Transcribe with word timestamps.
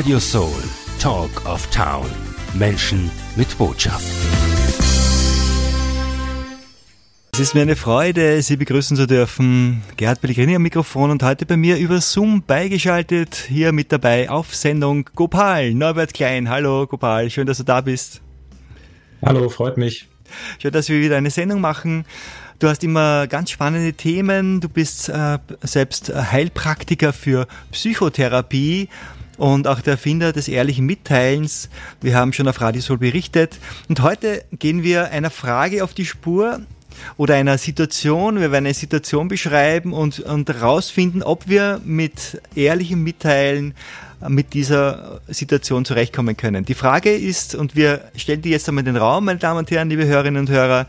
Radio 0.00 0.18
Soul, 0.18 0.62
Talk 0.98 1.44
of 1.44 1.66
Town. 1.66 2.06
Menschen 2.54 3.10
mit 3.36 3.58
Botschaft. 3.58 4.02
Es 7.34 7.38
ist 7.38 7.54
mir 7.54 7.60
eine 7.60 7.76
Freude, 7.76 8.40
Sie 8.40 8.56
begrüßen 8.56 8.96
zu 8.96 9.06
dürfen. 9.06 9.82
Gerhard 9.98 10.22
Pellegrini 10.22 10.56
am 10.56 10.62
Mikrofon 10.62 11.10
und 11.10 11.22
heute 11.22 11.44
bei 11.44 11.58
mir 11.58 11.76
über 11.76 12.00
Zoom 12.00 12.42
beigeschaltet. 12.46 13.34
Hier 13.46 13.72
mit 13.72 13.92
dabei 13.92 14.30
auf 14.30 14.54
Sendung 14.54 15.04
Gopal, 15.14 15.74
Norbert 15.74 16.14
Klein. 16.14 16.48
Hallo 16.48 16.86
Gopal, 16.86 17.28
schön, 17.28 17.46
dass 17.46 17.58
du 17.58 17.64
da 17.64 17.82
bist. 17.82 18.22
Hallo, 19.22 19.50
freut 19.50 19.76
mich. 19.76 20.08
Schön, 20.60 20.72
dass 20.72 20.88
wir 20.88 20.98
wieder 21.02 21.18
eine 21.18 21.28
Sendung 21.28 21.60
machen. 21.60 22.06
Du 22.58 22.68
hast 22.68 22.82
immer 22.84 23.26
ganz 23.26 23.50
spannende 23.50 23.92
Themen. 23.92 24.62
Du 24.62 24.70
bist 24.70 25.10
äh, 25.10 25.38
selbst 25.60 26.10
Heilpraktiker 26.14 27.12
für 27.12 27.46
Psychotherapie 27.70 28.88
und 29.40 29.66
auch 29.66 29.80
der 29.80 29.92
Erfinder 29.92 30.34
des 30.34 30.48
ehrlichen 30.48 30.84
Mitteilens. 30.84 31.70
Wir 32.02 32.14
haben 32.14 32.34
schon 32.34 32.46
auf 32.46 32.60
Radio 32.60 32.82
Sol 32.82 32.98
berichtet. 32.98 33.58
Und 33.88 34.02
heute 34.02 34.44
gehen 34.52 34.82
wir 34.82 35.12
einer 35.12 35.30
Frage 35.30 35.82
auf 35.82 35.94
die 35.94 36.04
Spur 36.04 36.60
oder 37.16 37.36
einer 37.36 37.56
Situation. 37.56 38.34
Wir 38.34 38.52
werden 38.52 38.66
eine 38.66 38.74
Situation 38.74 39.28
beschreiben 39.28 39.94
und, 39.94 40.20
und 40.20 40.50
herausfinden, 40.50 41.22
ob 41.22 41.48
wir 41.48 41.80
mit 41.86 42.42
ehrlichem 42.54 43.02
Mitteilen 43.02 43.72
mit 44.28 44.52
dieser 44.52 45.22
Situation 45.26 45.86
zurechtkommen 45.86 46.36
können. 46.36 46.66
Die 46.66 46.74
Frage 46.74 47.14
ist, 47.16 47.54
und 47.54 47.74
wir 47.74 48.10
stellen 48.16 48.42
die 48.42 48.50
jetzt 48.50 48.68
einmal 48.68 48.82
in 48.82 48.92
den 48.92 48.96
Raum, 48.98 49.24
meine 49.24 49.38
Damen 49.38 49.60
und 49.60 49.70
Herren, 49.70 49.88
liebe 49.88 50.04
Hörerinnen 50.04 50.40
und 50.40 50.50
Hörer, 50.50 50.86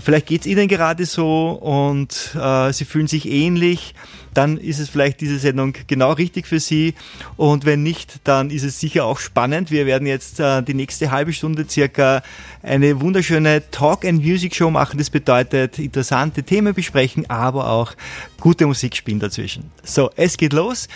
Vielleicht 0.00 0.26
geht 0.26 0.40
es 0.40 0.46
Ihnen 0.46 0.68
gerade 0.68 1.04
so 1.04 1.50
und 1.50 2.34
äh, 2.34 2.72
Sie 2.72 2.86
fühlen 2.86 3.08
sich 3.08 3.28
ähnlich, 3.28 3.94
dann 4.34 4.56
ist 4.56 4.78
es 4.78 4.88
vielleicht 4.88 5.20
diese 5.20 5.38
Sendung 5.38 5.74
genau 5.86 6.12
richtig 6.12 6.46
für 6.46 6.60
Sie. 6.60 6.94
Und 7.36 7.64
wenn 7.64 7.82
nicht, 7.82 8.20
dann 8.24 8.50
ist 8.50 8.62
es 8.62 8.80
sicher 8.80 9.04
auch 9.04 9.18
spannend. 9.18 9.70
Wir 9.70 9.86
werden 9.86 10.06
jetzt 10.06 10.40
äh, 10.40 10.62
die 10.62 10.74
nächste 10.74 11.10
halbe 11.10 11.32
Stunde 11.32 11.66
circa 11.68 12.22
eine 12.62 13.00
wunderschöne 13.00 13.70
Talk 13.70 14.04
and 14.04 14.24
Music 14.24 14.54
Show 14.54 14.70
machen. 14.70 14.98
Das 14.98 15.10
bedeutet 15.10 15.78
interessante 15.78 16.42
Themen 16.42 16.74
besprechen, 16.74 17.28
aber 17.28 17.68
auch 17.68 17.92
gute 18.40 18.66
Musik 18.66 18.96
spielen 18.96 19.20
dazwischen. 19.20 19.70
So, 19.82 20.10
es 20.16 20.36
geht 20.36 20.52
los. 20.52 20.88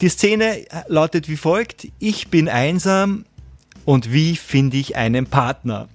Die 0.00 0.08
Szene 0.08 0.64
lautet 0.88 1.28
wie 1.28 1.36
folgt. 1.36 1.88
Ich 1.98 2.28
bin 2.28 2.48
einsam 2.48 3.24
und 3.84 4.12
wie 4.12 4.36
finde 4.36 4.76
ich 4.76 4.96
einen 4.96 5.26
Partner? 5.26 5.88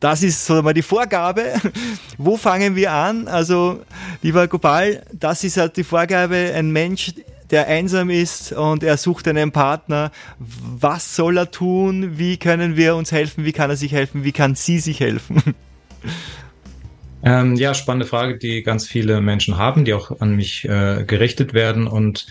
Das 0.00 0.22
ist 0.22 0.44
so 0.44 0.62
mal 0.62 0.74
die 0.74 0.82
Vorgabe. 0.82 1.54
Wo 2.18 2.36
fangen 2.36 2.76
wir 2.76 2.92
an? 2.92 3.28
Also, 3.28 3.82
lieber 4.22 4.48
Gopal, 4.48 5.02
das 5.12 5.44
ist 5.44 5.56
halt 5.56 5.76
die 5.76 5.84
Vorgabe. 5.84 6.52
Ein 6.54 6.70
Mensch, 6.70 7.12
der 7.50 7.68
einsam 7.68 8.10
ist 8.10 8.52
und 8.52 8.82
er 8.82 8.96
sucht 8.96 9.28
einen 9.28 9.52
Partner. 9.52 10.10
Was 10.38 11.14
soll 11.14 11.38
er 11.38 11.50
tun? 11.50 12.18
Wie 12.18 12.36
können 12.36 12.76
wir 12.76 12.96
uns 12.96 13.12
helfen? 13.12 13.44
Wie 13.44 13.52
kann 13.52 13.70
er 13.70 13.76
sich 13.76 13.92
helfen? 13.92 14.24
Wie 14.24 14.32
kann 14.32 14.54
sie 14.54 14.78
sich 14.78 15.00
helfen? 15.00 15.42
Ähm, 17.26 17.54
ja, 17.54 17.72
spannende 17.72 18.06
Frage, 18.06 18.36
die 18.36 18.62
ganz 18.62 18.86
viele 18.86 19.22
Menschen 19.22 19.56
haben, 19.56 19.86
die 19.86 19.94
auch 19.94 20.20
an 20.20 20.36
mich 20.36 20.68
äh, 20.68 21.04
gerichtet 21.06 21.54
werden. 21.54 21.86
Und 21.86 22.26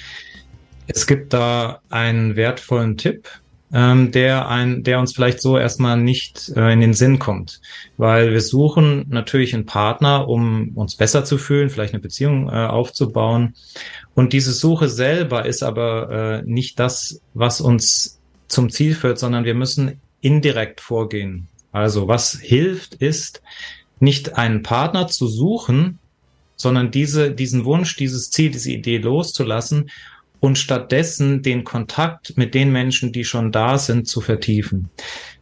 es 0.86 1.08
gibt 1.08 1.34
da 1.34 1.82
einen 1.90 2.36
wertvollen 2.36 2.96
Tipp, 2.96 3.28
ähm, 3.74 4.12
der 4.12 4.48
ein, 4.48 4.84
der 4.84 5.00
uns 5.00 5.14
vielleicht 5.14 5.42
so 5.42 5.58
erstmal 5.58 5.98
nicht 5.98 6.54
äh, 6.56 6.72
in 6.72 6.80
den 6.80 6.94
Sinn 6.94 7.18
kommt, 7.18 7.60
weil 7.98 8.32
wir 8.32 8.42
suchen 8.42 9.08
natürlich 9.10 9.54
einen 9.56 9.66
Partner, 9.66 10.30
um 10.30 10.70
uns 10.76 10.96
besser 10.96 11.26
zu 11.26 11.40
fühlen, 11.40 11.70
vielleicht 11.70 11.94
eine 11.94 12.02
Beziehung 12.02 12.50
äh, 12.50 12.68
aufzubauen. 12.68 13.56
Und 14.14 14.32
diese 14.32 14.54
Suche 14.54 14.90
selber 14.90 15.48
ist 15.48 15.64
aber 15.64 16.12
äh, 16.12 16.44
nicht 16.46 16.80
das, 16.80 17.20
was 17.34 17.62
uns 17.62 18.20
zum 18.48 18.70
Ziel 18.70 18.94
führt, 18.94 19.18
sondern 19.18 19.44
wir 19.44 19.56
müssen 19.56 20.00
indirekt 20.22 20.80
vorgehen. 20.80 21.48
Also 21.72 22.08
was 22.08 22.40
hilft, 22.40 22.94
ist 22.94 23.42
nicht 24.00 24.38
einen 24.38 24.62
Partner 24.62 25.08
zu 25.08 25.28
suchen, 25.28 25.98
sondern 26.56 26.92
diese, 26.92 27.32
diesen 27.32 27.66
Wunsch, 27.66 27.96
dieses 27.96 28.30
Ziel, 28.30 28.52
diese 28.52 28.72
Idee 28.72 29.00
loszulassen 29.00 29.90
und 30.44 30.58
stattdessen 30.58 31.42
den 31.42 31.64
Kontakt 31.64 32.36
mit 32.36 32.54
den 32.54 32.70
Menschen, 32.70 33.14
die 33.14 33.24
schon 33.24 33.54
da 33.54 33.78
sind, 33.78 34.10
zu 34.10 34.20
vertiefen. 34.20 34.90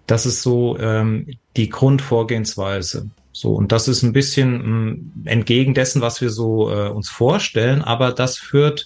Das 0.05 0.27
ist 0.27 0.43
so 0.43 0.77
ähm, 0.77 1.25
die 1.57 1.69
Grundvorgehensweise. 1.69 3.09
So, 3.31 3.51
und 3.55 3.71
das 3.71 3.87
ist 3.87 4.03
ein 4.03 4.13
bisschen 4.13 4.53
ähm, 4.53 5.11
entgegen 5.25 5.73
dessen, 5.73 6.03
was 6.03 6.21
wir 6.21 6.29
so 6.29 6.69
äh, 6.69 6.89
uns 6.89 7.09
vorstellen, 7.09 7.81
aber 7.81 8.11
das 8.11 8.37
führt 8.37 8.85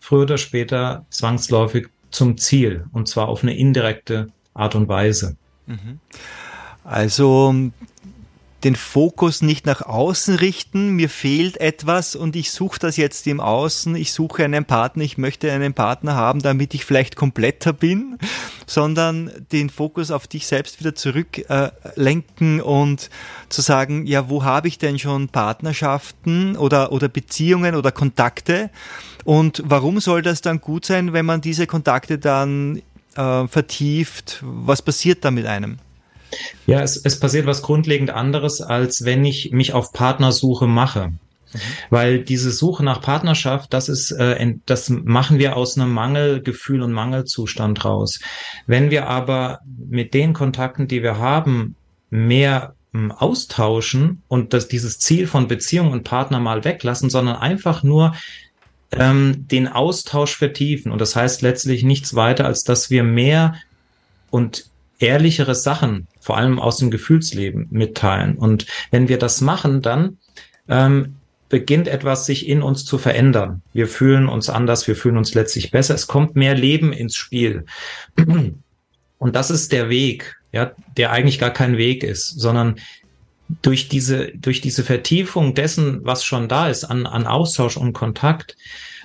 früher 0.00 0.22
oder 0.22 0.36
später 0.36 1.06
zwangsläufig 1.10 1.86
zum 2.10 2.38
Ziel, 2.38 2.86
und 2.90 3.06
zwar 3.06 3.28
auf 3.28 3.44
eine 3.44 3.56
indirekte 3.56 4.32
Art 4.54 4.74
und 4.74 4.88
Weise. 4.88 5.36
Mhm. 5.68 6.00
Also 6.82 7.54
den 8.64 8.76
Fokus 8.76 9.42
nicht 9.42 9.66
nach 9.66 9.82
außen 9.82 10.36
richten, 10.36 10.90
mir 10.90 11.08
fehlt 11.08 11.60
etwas 11.60 12.14
und 12.14 12.36
ich 12.36 12.50
suche 12.52 12.78
das 12.78 12.96
jetzt 12.96 13.26
im 13.26 13.40
Außen, 13.40 13.96
ich 13.96 14.12
suche 14.12 14.44
einen 14.44 14.64
Partner, 14.64 15.02
ich 15.02 15.18
möchte 15.18 15.50
einen 15.50 15.74
Partner 15.74 16.14
haben, 16.14 16.40
damit 16.40 16.74
ich 16.74 16.84
vielleicht 16.84 17.16
kompletter 17.16 17.72
bin, 17.72 18.18
sondern 18.66 19.30
den 19.50 19.70
Fokus 19.70 20.10
auf 20.10 20.26
dich 20.26 20.46
selbst 20.46 20.80
wieder 20.80 20.94
zurücklenken 20.94 22.58
äh, 22.58 22.62
und 22.62 23.10
zu 23.48 23.60
sagen, 23.60 24.06
ja, 24.06 24.28
wo 24.28 24.44
habe 24.44 24.68
ich 24.68 24.78
denn 24.78 24.98
schon 24.98 25.28
Partnerschaften 25.28 26.56
oder, 26.56 26.92
oder 26.92 27.08
Beziehungen 27.08 27.74
oder 27.74 27.90
Kontakte 27.90 28.70
und 29.24 29.62
warum 29.64 30.00
soll 30.00 30.22
das 30.22 30.40
dann 30.40 30.60
gut 30.60 30.84
sein, 30.84 31.12
wenn 31.12 31.26
man 31.26 31.40
diese 31.40 31.66
Kontakte 31.66 32.18
dann 32.18 32.82
äh, 33.16 33.46
vertieft? 33.46 34.42
Was 34.42 34.82
passiert 34.82 35.24
da 35.24 35.30
mit 35.30 35.46
einem? 35.46 35.78
Ja, 36.66 36.80
es, 36.82 36.96
es 36.96 37.18
passiert 37.18 37.46
was 37.46 37.62
grundlegend 37.62 38.10
anderes, 38.10 38.60
als 38.60 39.04
wenn 39.04 39.24
ich 39.24 39.50
mich 39.52 39.72
auf 39.72 39.92
Partnersuche 39.92 40.66
mache. 40.66 41.12
Weil 41.90 42.20
diese 42.20 42.50
Suche 42.50 42.82
nach 42.82 43.02
Partnerschaft, 43.02 43.74
das 43.74 43.88
ist, 43.88 44.10
äh, 44.12 44.54
das 44.64 44.88
machen 44.88 45.38
wir 45.38 45.56
aus 45.56 45.76
einem 45.76 45.92
Mangelgefühl 45.92 46.82
und 46.82 46.92
Mangelzustand 46.92 47.84
raus. 47.84 48.20
Wenn 48.66 48.90
wir 48.90 49.06
aber 49.06 49.60
mit 49.66 50.14
den 50.14 50.32
Kontakten, 50.32 50.88
die 50.88 51.02
wir 51.02 51.18
haben, 51.18 51.76
mehr 52.08 52.74
ähm, 52.94 53.12
austauschen 53.12 54.22
und 54.28 54.52
das, 54.52 54.68
dieses 54.68 54.98
Ziel 54.98 55.26
von 55.26 55.48
Beziehung 55.48 55.92
und 55.92 56.04
Partner 56.04 56.40
mal 56.40 56.64
weglassen, 56.64 57.10
sondern 57.10 57.36
einfach 57.36 57.82
nur 57.82 58.14
ähm, 58.92 59.46
den 59.48 59.68
Austausch 59.68 60.36
vertiefen. 60.36 60.92
Und 60.92 61.00
das 61.00 61.16
heißt 61.16 61.42
letztlich 61.42 61.84
nichts 61.84 62.14
weiter, 62.14 62.46
als 62.46 62.64
dass 62.64 62.90
wir 62.90 63.02
mehr 63.02 63.56
und 64.30 64.70
ehrlichere 65.02 65.54
Sachen, 65.54 66.06
vor 66.20 66.36
allem 66.36 66.58
aus 66.58 66.78
dem 66.78 66.90
Gefühlsleben, 66.90 67.66
mitteilen. 67.70 68.36
Und 68.36 68.66
wenn 68.90 69.08
wir 69.08 69.18
das 69.18 69.40
machen, 69.40 69.82
dann 69.82 70.18
ähm, 70.68 71.16
beginnt 71.48 71.88
etwas 71.88 72.24
sich 72.24 72.48
in 72.48 72.62
uns 72.62 72.84
zu 72.84 72.96
verändern. 72.96 73.62
Wir 73.74 73.86
fühlen 73.86 74.28
uns 74.28 74.48
anders, 74.48 74.86
wir 74.88 74.96
fühlen 74.96 75.18
uns 75.18 75.34
letztlich 75.34 75.70
besser. 75.70 75.94
Es 75.94 76.06
kommt 76.06 76.36
mehr 76.36 76.54
Leben 76.54 76.92
ins 76.92 77.14
Spiel. 77.14 77.66
Und 79.18 79.36
das 79.36 79.50
ist 79.50 79.72
der 79.72 79.90
Weg, 79.90 80.36
ja, 80.52 80.72
der 80.96 81.12
eigentlich 81.12 81.38
gar 81.38 81.52
kein 81.52 81.76
Weg 81.76 82.04
ist, 82.04 82.40
sondern 82.40 82.76
durch 83.60 83.88
diese, 83.88 84.28
durch 84.28 84.60
diese 84.60 84.82
Vertiefung 84.82 85.54
dessen, 85.54 86.00
was 86.04 86.24
schon 86.24 86.48
da 86.48 86.68
ist, 86.68 86.84
an, 86.84 87.06
an 87.06 87.26
Austausch 87.26 87.76
und 87.76 87.92
Kontakt, 87.92 88.56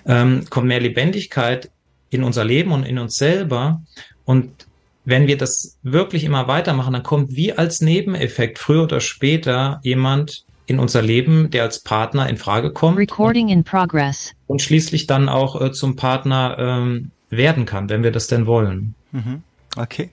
ähm, 0.05 0.45
kommt 0.49 0.67
mehr 0.67 0.79
Lebendigkeit 0.79 1.69
in 2.09 2.23
unser 2.23 2.45
Leben 2.45 2.71
und 2.71 2.83
in 2.83 2.97
uns 2.97 3.17
selber. 3.17 3.81
Und 4.23 4.66
wenn 5.07 5.25
wir 5.25 5.37
das 5.37 5.77
wirklich 5.83 6.25
immer 6.25 6.49
weitermachen, 6.49 6.91
dann 6.91 7.01
kommt 7.01 7.33
wie 7.33 7.53
als 7.53 7.79
Nebeneffekt 7.79 8.59
früher 8.59 8.83
oder 8.83 8.99
später 8.99 9.79
jemand 9.81 10.43
in 10.65 10.79
unser 10.79 11.01
Leben, 11.01 11.49
der 11.49 11.63
als 11.63 11.79
Partner 11.79 12.27
in 12.27 12.35
Frage 12.35 12.73
kommt. 12.73 12.97
Recording 12.97 13.47
in 13.47 13.63
progress. 13.63 14.33
Und 14.47 14.61
schließlich 14.61 15.07
dann 15.07 15.29
auch 15.29 15.61
äh, 15.61 15.71
zum 15.71 15.95
Partner 15.95 16.57
ähm, 16.59 17.11
werden 17.29 17.65
kann, 17.65 17.87
wenn 17.89 18.03
wir 18.03 18.11
das 18.11 18.27
denn 18.27 18.47
wollen. 18.47 18.95
Mhm. 19.13 19.43
Okay. 19.77 20.09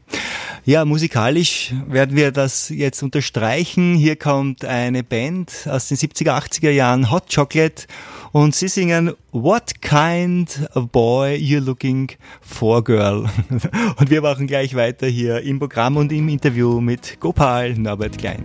Ja, 0.67 0.87
musikalisch 0.87 1.75
werden 1.89 2.17
wir 2.17 2.33
das 2.33 2.71
jetzt 2.71 3.03
unterstreichen. 3.03 3.95
Hier 3.97 4.17
kommt 4.17 4.65
eine 4.65 5.03
Band 5.03 5.69
aus 5.69 5.89
den 5.89 5.99
70er, 5.99 6.31
80er 6.31 6.71
Jahren, 6.71 7.11
Hot 7.11 7.25
Chocolate, 7.35 7.85
und 8.33 8.55
sie 8.55 8.69
singen 8.69 9.13
What 9.31 9.83
kind 9.83 10.67
of 10.75 10.89
boy 10.89 11.37
you're 11.37 11.61
looking 11.61 12.13
for, 12.41 12.83
girl? 12.83 13.29
Und 13.99 14.09
wir 14.09 14.23
machen 14.23 14.47
gleich 14.47 14.75
weiter 14.75 15.07
hier 15.07 15.43
im 15.43 15.59
Programm 15.59 15.99
und 15.99 16.11
im 16.13 16.29
Interview 16.29 16.81
mit 16.81 17.21
Gopal 17.21 17.75
Norbert 17.75 18.17
Klein. 18.17 18.45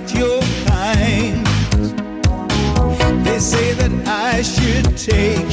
Not 0.00 0.14
your 0.14 0.40
kind. 0.66 1.46
They 3.24 3.38
say 3.38 3.72
that 3.74 3.92
I 4.06 4.42
should 4.42 4.96
take 4.96 5.49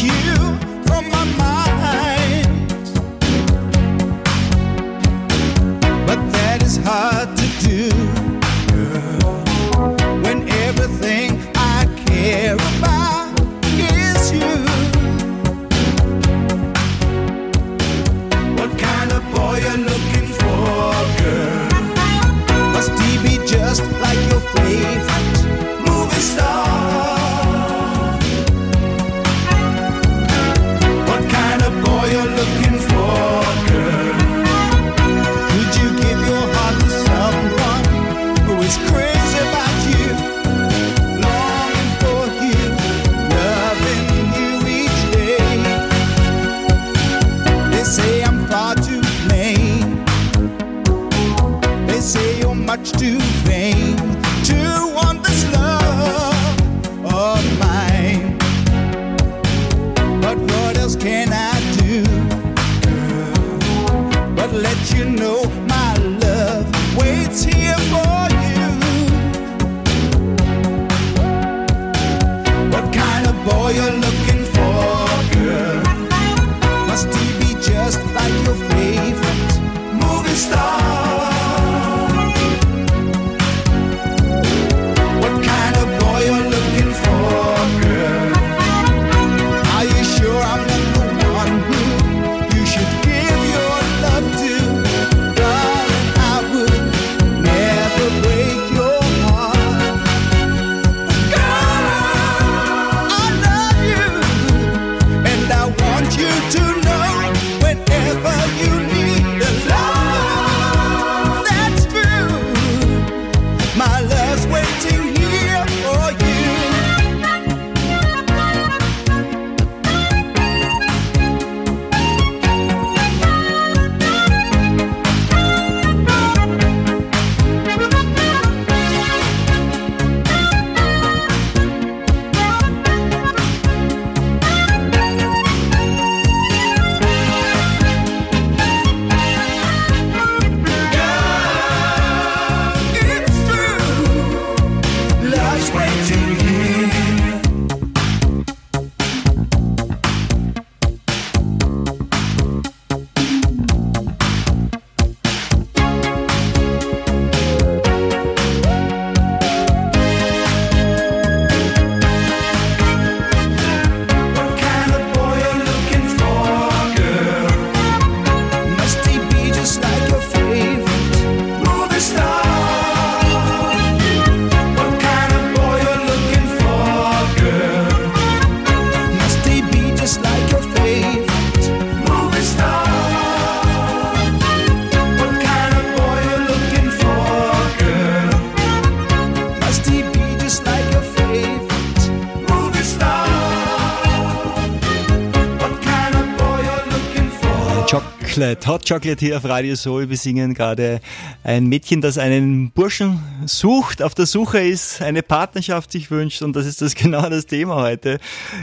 Chocolate, 198.88 199.25
hier 199.25 199.36
auf 199.36 199.44
Radio 199.44 199.75
Soul. 199.75 200.10
Wir 200.10 200.16
singen 200.16 200.54
gerade 200.54 201.01
ein 201.44 201.68
Mädchen, 201.68 202.00
das 202.00 202.18
einen 202.18 202.72
Burschen 202.72 203.22
sucht, 203.45 204.01
auf 204.01 204.16
der 204.16 204.25
Suche 204.25 204.60
ist, 204.60 205.01
eine 205.01 205.24
Partnerschaft 205.24 205.92
sich 205.92 206.10
wünscht 206.10 206.42
und 206.42 206.56
das 206.56 206.66
ist 206.66 206.81
das 206.81 206.95
genau 206.95 207.30
das 207.30 207.48
Thema 207.48 207.75
heute 207.81 208.18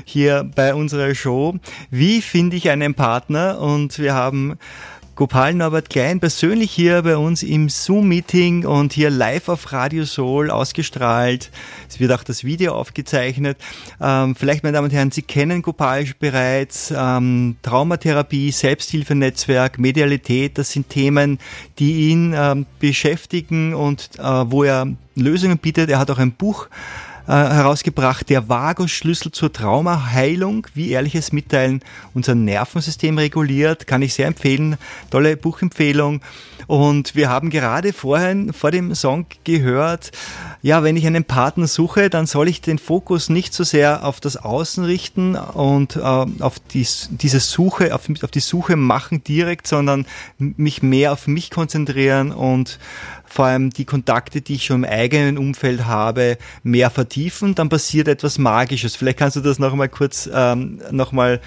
hier 0.06 0.48
bei 0.54 0.74
unserer 0.74 1.14
Show. 1.14 1.56
Wie 1.90 2.22
finde 2.22 2.56
ich 2.56 2.70
einen 2.70 2.94
Partner? 2.94 3.60
Und 3.60 3.98
wir 3.98 4.14
haben 4.14 4.56
Gopal 5.16 5.54
Norbert 5.54 5.90
Klein 5.90 6.18
persönlich 6.18 6.72
hier 6.72 7.02
bei 7.02 7.16
uns 7.16 7.44
im 7.44 7.68
Zoom-Meeting 7.68 8.66
und 8.66 8.92
hier 8.92 9.10
live 9.10 9.48
auf 9.48 9.70
Radio 9.70 10.04
Soul 10.06 10.50
ausgestrahlt. 10.50 11.52
Es 11.88 12.00
wird 12.00 12.10
auch 12.10 12.24
das 12.24 12.42
Video 12.42 12.74
aufgezeichnet. 12.74 13.56
Ähm, 14.00 14.34
vielleicht, 14.34 14.64
meine 14.64 14.74
Damen 14.74 14.86
und 14.86 14.92
Herren, 14.92 15.12
Sie 15.12 15.22
kennen 15.22 15.62
Gopal 15.62 16.04
bereits. 16.18 16.92
Ähm, 16.96 17.54
Traumatherapie, 17.62 18.50
Selbsthilfenetzwerk, 18.50 19.78
Medialität, 19.78 20.58
das 20.58 20.72
sind 20.72 20.88
Themen, 20.88 21.38
die 21.78 22.10
ihn 22.10 22.34
ähm, 22.36 22.66
beschäftigen 22.80 23.72
und 23.72 24.10
äh, 24.18 24.22
wo 24.22 24.64
er 24.64 24.88
Lösungen 25.14 25.58
bietet. 25.58 25.90
Er 25.90 26.00
hat 26.00 26.10
auch 26.10 26.18
ein 26.18 26.32
Buch 26.32 26.66
äh, 27.26 27.32
herausgebracht, 27.32 28.28
der 28.28 28.48
Vagus-Schlüssel 28.48 29.32
zur 29.32 29.52
Traumaheilung, 29.52 30.66
wie 30.74 30.90
ehrliches 30.90 31.32
Mitteilen 31.32 31.80
unser 32.12 32.34
Nervensystem 32.34 33.16
reguliert, 33.18 33.86
kann 33.86 34.02
ich 34.02 34.14
sehr 34.14 34.26
empfehlen, 34.26 34.76
tolle 35.10 35.36
Buchempfehlung. 35.36 36.20
Und 36.66 37.14
wir 37.14 37.28
haben 37.28 37.50
gerade 37.50 37.92
vorhin 37.92 38.52
vor 38.52 38.70
dem 38.70 38.94
Song 38.94 39.26
gehört, 39.44 40.12
ja, 40.62 40.82
wenn 40.82 40.96
ich 40.96 41.06
einen 41.06 41.24
Partner 41.24 41.66
suche, 41.66 42.08
dann 42.08 42.26
soll 42.26 42.48
ich 42.48 42.62
den 42.62 42.78
Fokus 42.78 43.28
nicht 43.28 43.52
so 43.52 43.64
sehr 43.64 44.04
auf 44.04 44.20
das 44.20 44.36
Außen 44.38 44.84
richten 44.84 45.36
und 45.36 45.96
äh, 45.96 46.00
auf 46.00 46.58
die, 46.72 46.86
diese 47.10 47.40
Suche, 47.40 47.94
auf, 47.94 48.08
auf 48.22 48.30
die 48.30 48.40
Suche 48.40 48.76
machen 48.76 49.22
direkt, 49.22 49.66
sondern 49.66 50.06
mich 50.38 50.82
mehr 50.82 51.12
auf 51.12 51.26
mich 51.26 51.50
konzentrieren 51.50 52.32
und 52.32 52.78
vor 53.34 53.46
allem 53.46 53.70
die 53.70 53.84
Kontakte, 53.84 54.42
die 54.42 54.54
ich 54.54 54.66
schon 54.66 54.84
im 54.84 54.88
eigenen 54.88 55.38
Umfeld 55.38 55.86
habe, 55.86 56.38
mehr 56.62 56.88
vertiefen, 56.88 57.56
dann 57.56 57.68
passiert 57.68 58.06
etwas 58.06 58.38
Magisches. 58.38 58.94
Vielleicht 58.94 59.18
kannst 59.18 59.34
du 59.34 59.40
das 59.40 59.58
noch 59.58 59.74
mal 59.74 59.88
kurz 59.88 60.30
ähm, 60.32 60.80
noch 60.92 61.12
äh, 61.12 61.40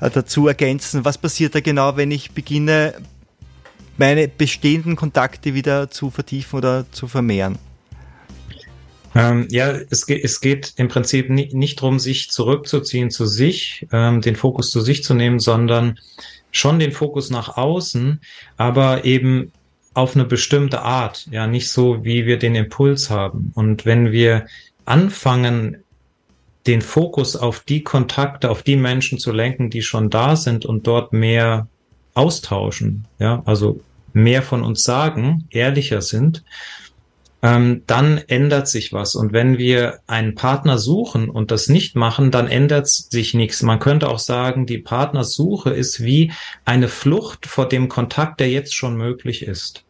dazu 0.00 0.48
ergänzen. 0.48 1.04
Was 1.04 1.18
passiert 1.18 1.54
da 1.54 1.60
genau, 1.60 1.98
wenn 1.98 2.10
ich 2.10 2.30
beginne, 2.30 2.94
meine 3.98 4.28
bestehenden 4.28 4.96
Kontakte 4.96 5.52
wieder 5.52 5.90
zu 5.90 6.08
vertiefen 6.08 6.56
oder 6.56 6.86
zu 6.90 7.06
vermehren? 7.06 7.58
Ähm, 9.14 9.46
ja, 9.50 9.74
es 9.90 10.06
geht, 10.06 10.24
es 10.24 10.40
geht 10.40 10.72
im 10.76 10.88
Prinzip 10.88 11.28
nicht, 11.28 11.52
nicht 11.52 11.82
darum, 11.82 11.98
sich 11.98 12.30
zurückzuziehen 12.30 13.10
zu 13.10 13.26
sich, 13.26 13.86
ähm, 13.92 14.22
den 14.22 14.36
Fokus 14.36 14.70
zu 14.70 14.80
sich 14.80 15.04
zu 15.04 15.12
nehmen, 15.12 15.38
sondern 15.38 15.98
schon 16.50 16.78
den 16.78 16.92
Fokus 16.92 17.28
nach 17.28 17.58
außen, 17.58 18.22
aber 18.56 19.04
eben 19.04 19.52
auf 19.96 20.14
eine 20.14 20.26
bestimmte 20.26 20.82
Art, 20.82 21.26
ja, 21.30 21.46
nicht 21.46 21.70
so, 21.70 22.04
wie 22.04 22.26
wir 22.26 22.38
den 22.38 22.54
Impuls 22.54 23.08
haben. 23.08 23.50
Und 23.54 23.86
wenn 23.86 24.12
wir 24.12 24.46
anfangen, 24.84 25.78
den 26.66 26.82
Fokus 26.82 27.34
auf 27.34 27.60
die 27.60 27.82
Kontakte, 27.82 28.50
auf 28.50 28.62
die 28.62 28.76
Menschen 28.76 29.18
zu 29.18 29.32
lenken, 29.32 29.70
die 29.70 29.82
schon 29.82 30.10
da 30.10 30.36
sind 30.36 30.66
und 30.66 30.86
dort 30.86 31.14
mehr 31.14 31.68
austauschen, 32.12 33.06
ja, 33.18 33.42
also 33.46 33.80
mehr 34.12 34.42
von 34.42 34.62
uns 34.62 34.82
sagen, 34.82 35.46
ehrlicher 35.50 36.02
sind, 36.02 36.44
ähm, 37.42 37.82
dann 37.86 38.18
ändert 38.18 38.68
sich 38.68 38.92
was. 38.92 39.14
Und 39.14 39.32
wenn 39.32 39.56
wir 39.56 40.00
einen 40.06 40.34
Partner 40.34 40.76
suchen 40.76 41.30
und 41.30 41.50
das 41.50 41.68
nicht 41.68 41.96
machen, 41.96 42.30
dann 42.30 42.48
ändert 42.48 42.88
sich 42.88 43.32
nichts. 43.32 43.62
Man 43.62 43.78
könnte 43.78 44.08
auch 44.10 44.18
sagen, 44.18 44.66
die 44.66 44.78
Partnersuche 44.78 45.70
ist 45.70 46.02
wie 46.02 46.32
eine 46.66 46.88
Flucht 46.88 47.46
vor 47.46 47.66
dem 47.66 47.88
Kontakt, 47.88 48.40
der 48.40 48.50
jetzt 48.50 48.74
schon 48.74 48.96
möglich 48.96 49.42
ist. 49.42 49.85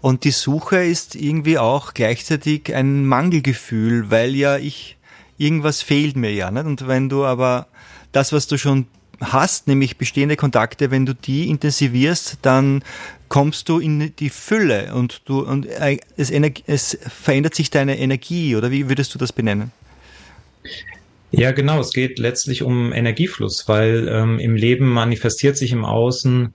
Und 0.00 0.24
die 0.24 0.30
Suche 0.30 0.84
ist 0.84 1.14
irgendwie 1.14 1.58
auch 1.58 1.94
gleichzeitig 1.94 2.74
ein 2.74 3.06
Mangelgefühl, 3.06 4.10
weil 4.10 4.34
ja 4.34 4.58
ich, 4.58 4.96
irgendwas 5.38 5.82
fehlt 5.82 6.16
mir 6.16 6.32
ja. 6.32 6.50
Nicht? 6.50 6.66
Und 6.66 6.88
wenn 6.88 7.08
du 7.08 7.24
aber 7.24 7.66
das, 8.12 8.32
was 8.32 8.46
du 8.46 8.58
schon 8.58 8.86
hast, 9.20 9.66
nämlich 9.66 9.96
bestehende 9.96 10.36
Kontakte, 10.36 10.90
wenn 10.90 11.06
du 11.06 11.14
die 11.14 11.48
intensivierst, 11.48 12.38
dann 12.42 12.82
kommst 13.28 13.68
du 13.68 13.78
in 13.78 14.14
die 14.16 14.30
Fülle 14.30 14.94
und 14.94 15.22
du 15.24 15.40
und 15.40 15.66
äh, 15.66 15.98
es, 16.16 16.30
es 16.30 16.98
verändert 17.08 17.54
sich 17.54 17.70
deine 17.70 17.98
Energie 17.98 18.56
oder 18.56 18.70
wie 18.70 18.88
würdest 18.88 19.14
du 19.14 19.18
das 19.18 19.32
benennen? 19.32 19.72
Ja, 21.30 21.52
genau. 21.52 21.80
Es 21.80 21.92
geht 21.92 22.18
letztlich 22.18 22.62
um 22.62 22.92
Energiefluss, 22.92 23.68
weil 23.68 24.08
ähm, 24.08 24.38
im 24.38 24.54
Leben 24.54 24.88
manifestiert 24.88 25.56
sich 25.56 25.72
im 25.72 25.84
Außen 25.84 26.54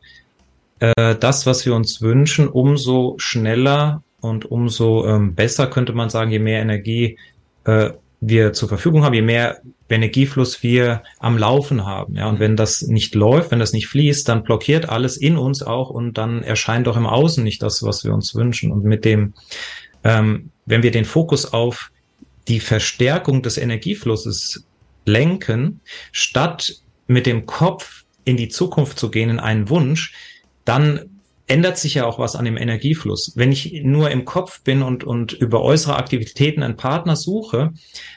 äh, 0.82 1.16
das, 1.16 1.46
was 1.46 1.66
wir 1.66 1.76
uns 1.76 2.02
wünschen, 2.02 2.48
umso 2.48 3.16
schneller 3.18 4.04
und 4.20 4.50
umso 4.50 5.08
ähm, 5.08 5.36
besser 5.36 5.68
könnte 5.68 5.94
man 5.94 6.10
sagen, 6.10 6.32
je 6.32 6.40
mehr 6.40 6.62
Energie 6.62 7.18
äh, 7.66 7.92
wir 8.20 8.54
zur 8.54 8.68
Verfügung 8.68 9.04
haben, 9.04 9.14
je 9.14 9.22
mehr 9.22 9.62
Energiefluss 9.90 10.64
wir 10.64 11.04
am 11.20 11.38
Laufen 11.38 11.86
haben. 11.86 12.16
Ja, 12.16 12.28
und 12.30 12.40
wenn 12.40 12.56
das 12.56 12.82
nicht 12.82 13.14
läuft, 13.14 13.52
wenn 13.52 13.60
das 13.60 13.74
nicht 13.74 13.88
fließt, 13.88 14.28
dann 14.28 14.44
blockiert 14.44 14.90
alles 14.90 15.18
in 15.18 15.38
uns 15.38 15.64
auch 15.64 15.90
und 15.90 16.18
dann 16.18 16.44
erscheint 16.44 16.88
doch 16.88 16.98
im 16.98 17.06
Außen 17.06 17.44
nicht 17.44 17.62
das, 17.62 17.84
was 17.84 18.04
wir 18.04 18.14
uns 18.14 18.34
wünschen. 18.34 18.72
Und 18.72 18.84
mit 18.84 19.06
dem, 19.06 19.34
ähm, 20.04 20.50
wenn 20.66 20.84
wir 20.84 20.92
den 20.92 21.06
Fokus 21.06 21.54
auf 21.54 21.92
die 22.48 22.60
Verstärkung 22.60 23.44
des 23.44 23.58
Energieflusses 23.58 24.66
lenken, 25.06 25.82
statt 26.12 26.76
mit 27.08 27.26
dem 27.26 27.46
Kopf 27.46 28.04
in 28.24 28.38
die 28.38 28.50
Zukunft 28.50 28.98
zu 28.98 29.12
gehen, 29.12 29.30
in 29.30 29.40
einen 29.40 29.70
Wunsch, 29.70 30.14
dann 30.66 31.22
ändert 31.52 31.78
sich 31.78 31.96
ja 31.96 32.06
auch 32.06 32.18
was 32.18 32.38
an 32.38 32.46
dem 32.46 32.56
Energiefluss. 32.56 33.34
Wenn 33.36 33.52
ich 33.52 33.82
nur 33.84 34.10
im 34.10 34.24
Kopf 34.24 34.62
bin 34.62 34.82
und, 34.82 35.04
und 35.04 35.34
über 35.34 35.62
äußere 35.62 35.98
Aktivitäten 35.98 36.64
einen 36.64 36.78
Partner 36.78 37.18
suche, 37.18 37.74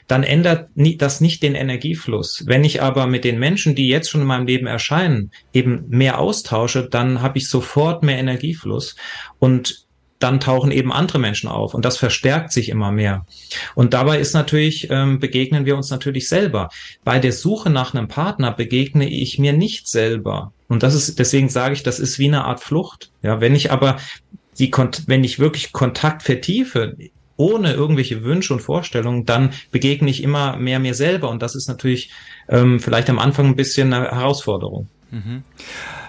dann 0.07 0.23
ändert 0.23 0.69
das 0.97 1.19
nicht 1.19 1.43
den 1.43 1.53
Energiefluss. 1.53 2.45
Wenn 2.47 2.63
ich 2.63 2.81
aber 2.81 3.07
mit 3.07 3.25
den 3.25 3.37
Menschen, 3.37 3.75
die 3.75 3.89
jetzt 3.89 4.09
schon 4.09 4.21
in 4.21 4.27
meinem 4.27 4.47
Leben 4.47 4.67
erscheinen, 4.67 5.31
eben 5.51 5.83
mehr 5.89 6.19
austausche, 6.19 6.87
dann 6.89 7.21
habe 7.21 7.37
ich 7.37 7.49
sofort 7.49 8.03
mehr 8.03 8.17
Energiefluss. 8.17 8.95
Und 9.37 9.84
dann 10.25 10.39
tauchen 10.39 10.71
eben 10.71 10.91
andere 10.91 11.19
Menschen 11.19 11.47
auf 11.47 11.75
und 11.75 11.85
das 11.85 11.97
verstärkt 11.97 12.51
sich 12.51 12.69
immer 12.69 12.91
mehr. 12.91 13.27
Und 13.75 13.93
dabei 13.93 14.19
ist 14.19 14.33
natürlich, 14.33 14.89
ähm, 14.89 15.19
begegnen 15.19 15.65
wir 15.65 15.75
uns 15.75 15.91
natürlich 15.91 16.27
selber. 16.27 16.69
Bei 17.03 17.19
der 17.19 17.31
Suche 17.31 17.69
nach 17.69 17.93
einem 17.93 18.07
Partner 18.07 18.51
begegne 18.51 19.07
ich 19.07 19.37
mir 19.37 19.53
nicht 19.53 19.87
selber. 19.87 20.51
Und 20.67 20.81
das 20.81 20.95
ist, 20.95 21.19
deswegen 21.19 21.49
sage 21.49 21.75
ich, 21.75 21.83
das 21.83 21.99
ist 21.99 22.17
wie 22.17 22.27
eine 22.27 22.43
Art 22.43 22.59
Flucht. 22.59 23.11
Ja, 23.21 23.39
wenn 23.39 23.53
ich 23.53 23.71
aber 23.71 23.97
die, 24.57 24.71
wenn 25.05 25.23
ich 25.23 25.37
wirklich 25.37 25.71
Kontakt 25.73 26.23
vertiefe, 26.23 26.97
ohne 27.37 27.73
irgendwelche 27.73 28.23
Wünsche 28.23 28.53
und 28.53 28.61
Vorstellungen, 28.61 29.25
dann 29.25 29.51
begegne 29.69 30.09
ich 30.09 30.23
immer 30.23 30.57
mehr 30.57 30.79
mir 30.79 30.95
selber. 30.95 31.29
Und 31.29 31.43
das 31.43 31.53
ist 31.53 31.67
natürlich 31.67 32.09
ähm, 32.49 32.79
vielleicht 32.79 33.11
am 33.11 33.19
Anfang 33.19 33.45
ein 33.45 33.55
bisschen 33.55 33.93
eine 33.93 34.09
Herausforderung. 34.09 34.87
Mhm. 35.11 35.43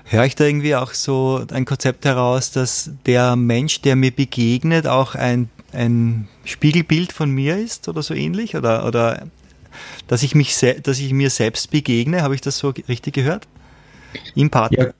Höre 0.08 0.24
ich 0.24 0.36
da 0.36 0.44
irgendwie 0.44 0.76
auch 0.76 0.94
so 0.94 1.44
ein 1.52 1.64
Konzept 1.64 2.04
heraus, 2.04 2.52
dass 2.52 2.90
der 3.06 3.34
Mensch, 3.34 3.80
der 3.80 3.96
mir 3.96 4.12
begegnet, 4.12 4.86
auch 4.86 5.16
ein, 5.16 5.50
ein 5.72 6.28
Spiegelbild 6.44 7.12
von 7.12 7.30
mir 7.30 7.56
ist 7.56 7.88
oder 7.88 8.02
so 8.02 8.14
ähnlich? 8.14 8.54
Oder, 8.54 8.86
oder 8.86 9.26
dass 10.06 10.22
ich 10.22 10.36
mich 10.36 10.56
dass 10.82 11.00
ich 11.00 11.12
mir 11.12 11.30
selbst 11.30 11.72
begegne, 11.72 12.22
habe 12.22 12.36
ich 12.36 12.40
das 12.40 12.58
so 12.58 12.72
richtig 12.88 13.14
gehört? 13.14 13.48
Im 14.36 14.48
Partner. 14.48 14.92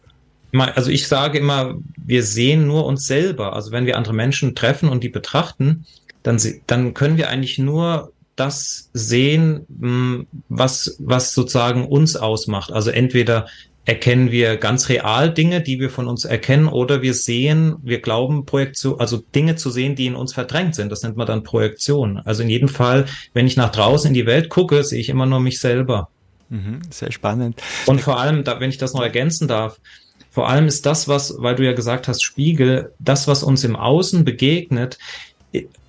Ja, 0.53 0.65
also 0.75 0.91
ich 0.91 1.07
sage 1.07 1.39
immer, 1.39 1.77
wir 1.97 2.25
sehen 2.25 2.67
nur 2.67 2.85
uns 2.87 3.07
selber. 3.07 3.53
Also 3.53 3.71
wenn 3.71 3.87
wir 3.87 3.97
andere 3.97 4.15
Menschen 4.15 4.57
treffen 4.57 4.89
und 4.89 5.05
die 5.05 5.09
betrachten, 5.09 5.87
dann, 6.25 6.41
dann 6.67 6.95
können 6.95 7.17
wir 7.17 7.31
eigentlich 7.31 7.59
nur 7.59 8.13
das 8.35 8.91
sehen, 8.93 9.67
hm, 9.81 10.27
was, 10.49 10.97
was 10.99 11.33
sozusagen 11.33 11.87
uns 11.87 12.17
ausmacht. 12.17 12.73
Also 12.73 12.91
entweder 12.91 13.47
erkennen 13.87 14.33
wir 14.33 14.57
ganz 14.57 14.89
real 14.89 15.33
Dinge, 15.33 15.63
die 15.63 15.79
wir 15.79 15.91
von 15.91 16.09
uns 16.09 16.25
erkennen, 16.25 16.67
oder 16.67 17.03
wir 17.03 17.15
sehen, 17.15 17.77
wir 17.83 18.01
glauben 18.01 18.45
Projektion, 18.45 19.01
also 19.01 19.19
Dinge 19.19 19.55
zu 19.55 19.71
sehen, 19.71 19.95
die 19.95 20.07
in 20.07 20.17
uns 20.17 20.35
verdrängt 20.35 20.75
sind. 20.75 20.91
Das 20.91 21.03
nennt 21.03 21.17
man 21.17 21.27
dann 21.27 21.45
Projektion. 21.45 22.19
Also 22.19 22.43
in 22.43 22.51
jedem 22.51 22.69
Fall, 22.69 23.07
wenn 23.33 23.47
ich 23.47 23.57
nach 23.57 23.71
draußen 23.71 24.09
in 24.09 24.15
die 24.15 24.27
Welt 24.27 24.49
gucke, 24.51 24.83
sehe 24.83 25.01
ich 25.01 25.09
immer 25.09 25.25
nur 25.25 25.41
mich 25.41 25.61
selber. 25.61 26.11
Mhm, 26.49 26.81
sehr 26.91 27.13
spannend. 27.13 27.63
Und 27.87 28.01
vor 28.01 28.19
allem, 28.19 28.43
da, 28.43 28.59
wenn 28.59 28.71
ich 28.71 28.79
das 28.79 28.93
noch 28.93 29.03
ergänzen 29.03 29.47
darf, 29.47 29.79
vor 30.31 30.49
allem 30.49 30.67
ist 30.67 30.85
das, 30.85 31.07
was, 31.07 31.37
weil 31.39 31.55
du 31.55 31.65
ja 31.65 31.73
gesagt 31.73 32.09
hast, 32.09 32.23
Spiegel, 32.23 32.93
das, 32.99 33.29
was 33.29 33.45
uns 33.45 33.63
im 33.63 33.77
Außen 33.77 34.25
begegnet 34.25 34.99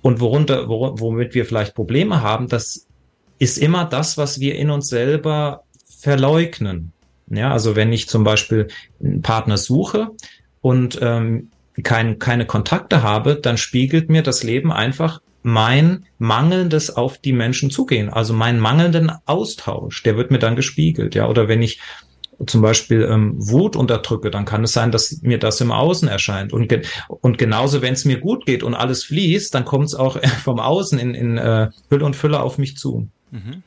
und 0.02 0.20
worunter, 0.20 0.68
womit 0.68 1.34
wir 1.34 1.44
vielleicht 1.44 1.74
Probleme 1.74 2.22
haben, 2.22 2.48
das 2.48 2.86
ist 3.40 3.58
immer 3.58 3.84
das, 3.84 4.16
was 4.16 4.38
wir 4.38 4.54
in 4.54 4.70
uns 4.70 4.88
selber 4.88 5.64
verleugnen. 6.00 6.92
Ja, 7.30 7.52
also 7.52 7.76
wenn 7.76 7.92
ich 7.92 8.08
zum 8.08 8.24
Beispiel 8.24 8.68
einen 9.02 9.22
Partner 9.22 9.58
suche 9.58 10.10
und 10.60 10.98
ähm, 11.02 11.50
kein, 11.82 12.18
keine 12.18 12.46
Kontakte 12.46 13.02
habe, 13.02 13.36
dann 13.36 13.58
spiegelt 13.58 14.08
mir 14.08 14.22
das 14.22 14.42
Leben 14.42 14.72
einfach 14.72 15.20
mein 15.42 16.04
mangelndes 16.18 16.90
auf 16.90 17.18
die 17.18 17.32
Menschen 17.32 17.70
zugehen, 17.70 18.08
also 18.10 18.34
meinen 18.34 18.58
mangelnden 18.58 19.12
Austausch, 19.24 20.02
der 20.02 20.16
wird 20.16 20.30
mir 20.30 20.38
dann 20.38 20.56
gespiegelt, 20.56 21.14
ja. 21.14 21.28
Oder 21.28 21.48
wenn 21.48 21.62
ich 21.62 21.80
zum 22.46 22.60
Beispiel 22.60 23.08
ähm, 23.10 23.34
Wut 23.36 23.74
unterdrücke, 23.74 24.30
dann 24.30 24.44
kann 24.44 24.64
es 24.64 24.72
sein, 24.72 24.92
dass 24.92 25.22
mir 25.22 25.38
das 25.38 25.60
im 25.60 25.72
Außen 25.72 26.08
erscheint. 26.08 26.52
Und, 26.52 26.68
ge 26.68 26.82
und 27.08 27.38
genauso, 27.38 27.82
wenn 27.82 27.94
es 27.94 28.04
mir 28.04 28.20
gut 28.20 28.46
geht 28.46 28.62
und 28.62 28.74
alles 28.74 29.04
fließt, 29.04 29.54
dann 29.54 29.64
kommt 29.64 29.86
es 29.86 29.94
auch 29.94 30.18
vom 30.44 30.60
Außen 30.60 30.98
in, 30.98 31.14
in 31.14 31.38
äh, 31.38 31.68
Hülle 31.90 32.04
und 32.04 32.16
Fülle 32.16 32.40
auf 32.40 32.58
mich 32.58 32.76
zu. 32.76 33.08
Mhm 33.30 33.62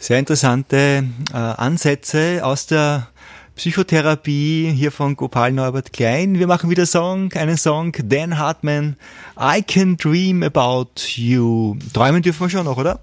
sehr 0.00 0.18
interessante 0.18 1.04
äh, 1.32 1.36
Ansätze 1.36 2.40
aus 2.42 2.66
der 2.66 3.08
Psychotherapie 3.54 4.72
hier 4.74 4.90
von 4.90 5.14
Gopal 5.14 5.52
Norbert 5.52 5.92
Klein. 5.92 6.38
Wir 6.38 6.46
machen 6.46 6.70
wieder 6.70 6.86
Song, 6.86 7.30
einen 7.34 7.58
Song, 7.58 7.92
Dan 8.02 8.38
Hartman, 8.38 8.96
I 9.38 9.62
Can 9.62 9.98
Dream 9.98 10.42
About 10.42 10.88
You. 11.14 11.76
Träumen 11.92 12.22
dürfen 12.22 12.40
wir 12.40 12.48
schon 12.48 12.64
noch, 12.64 12.78
oder? 12.78 13.00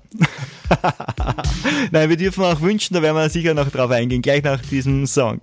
Nein, 1.91 2.09
wir 2.09 2.17
dürfen 2.17 2.43
auch 2.43 2.59
wünschen, 2.61 2.95
da 2.95 3.03
werden 3.03 3.15
wir 3.15 3.29
sicher 3.29 3.53
noch 3.53 3.69
drauf 3.69 3.91
eingehen, 3.91 4.23
gleich 4.23 4.43
nach 4.43 4.59
diesem 4.59 5.05
Song. 5.05 5.39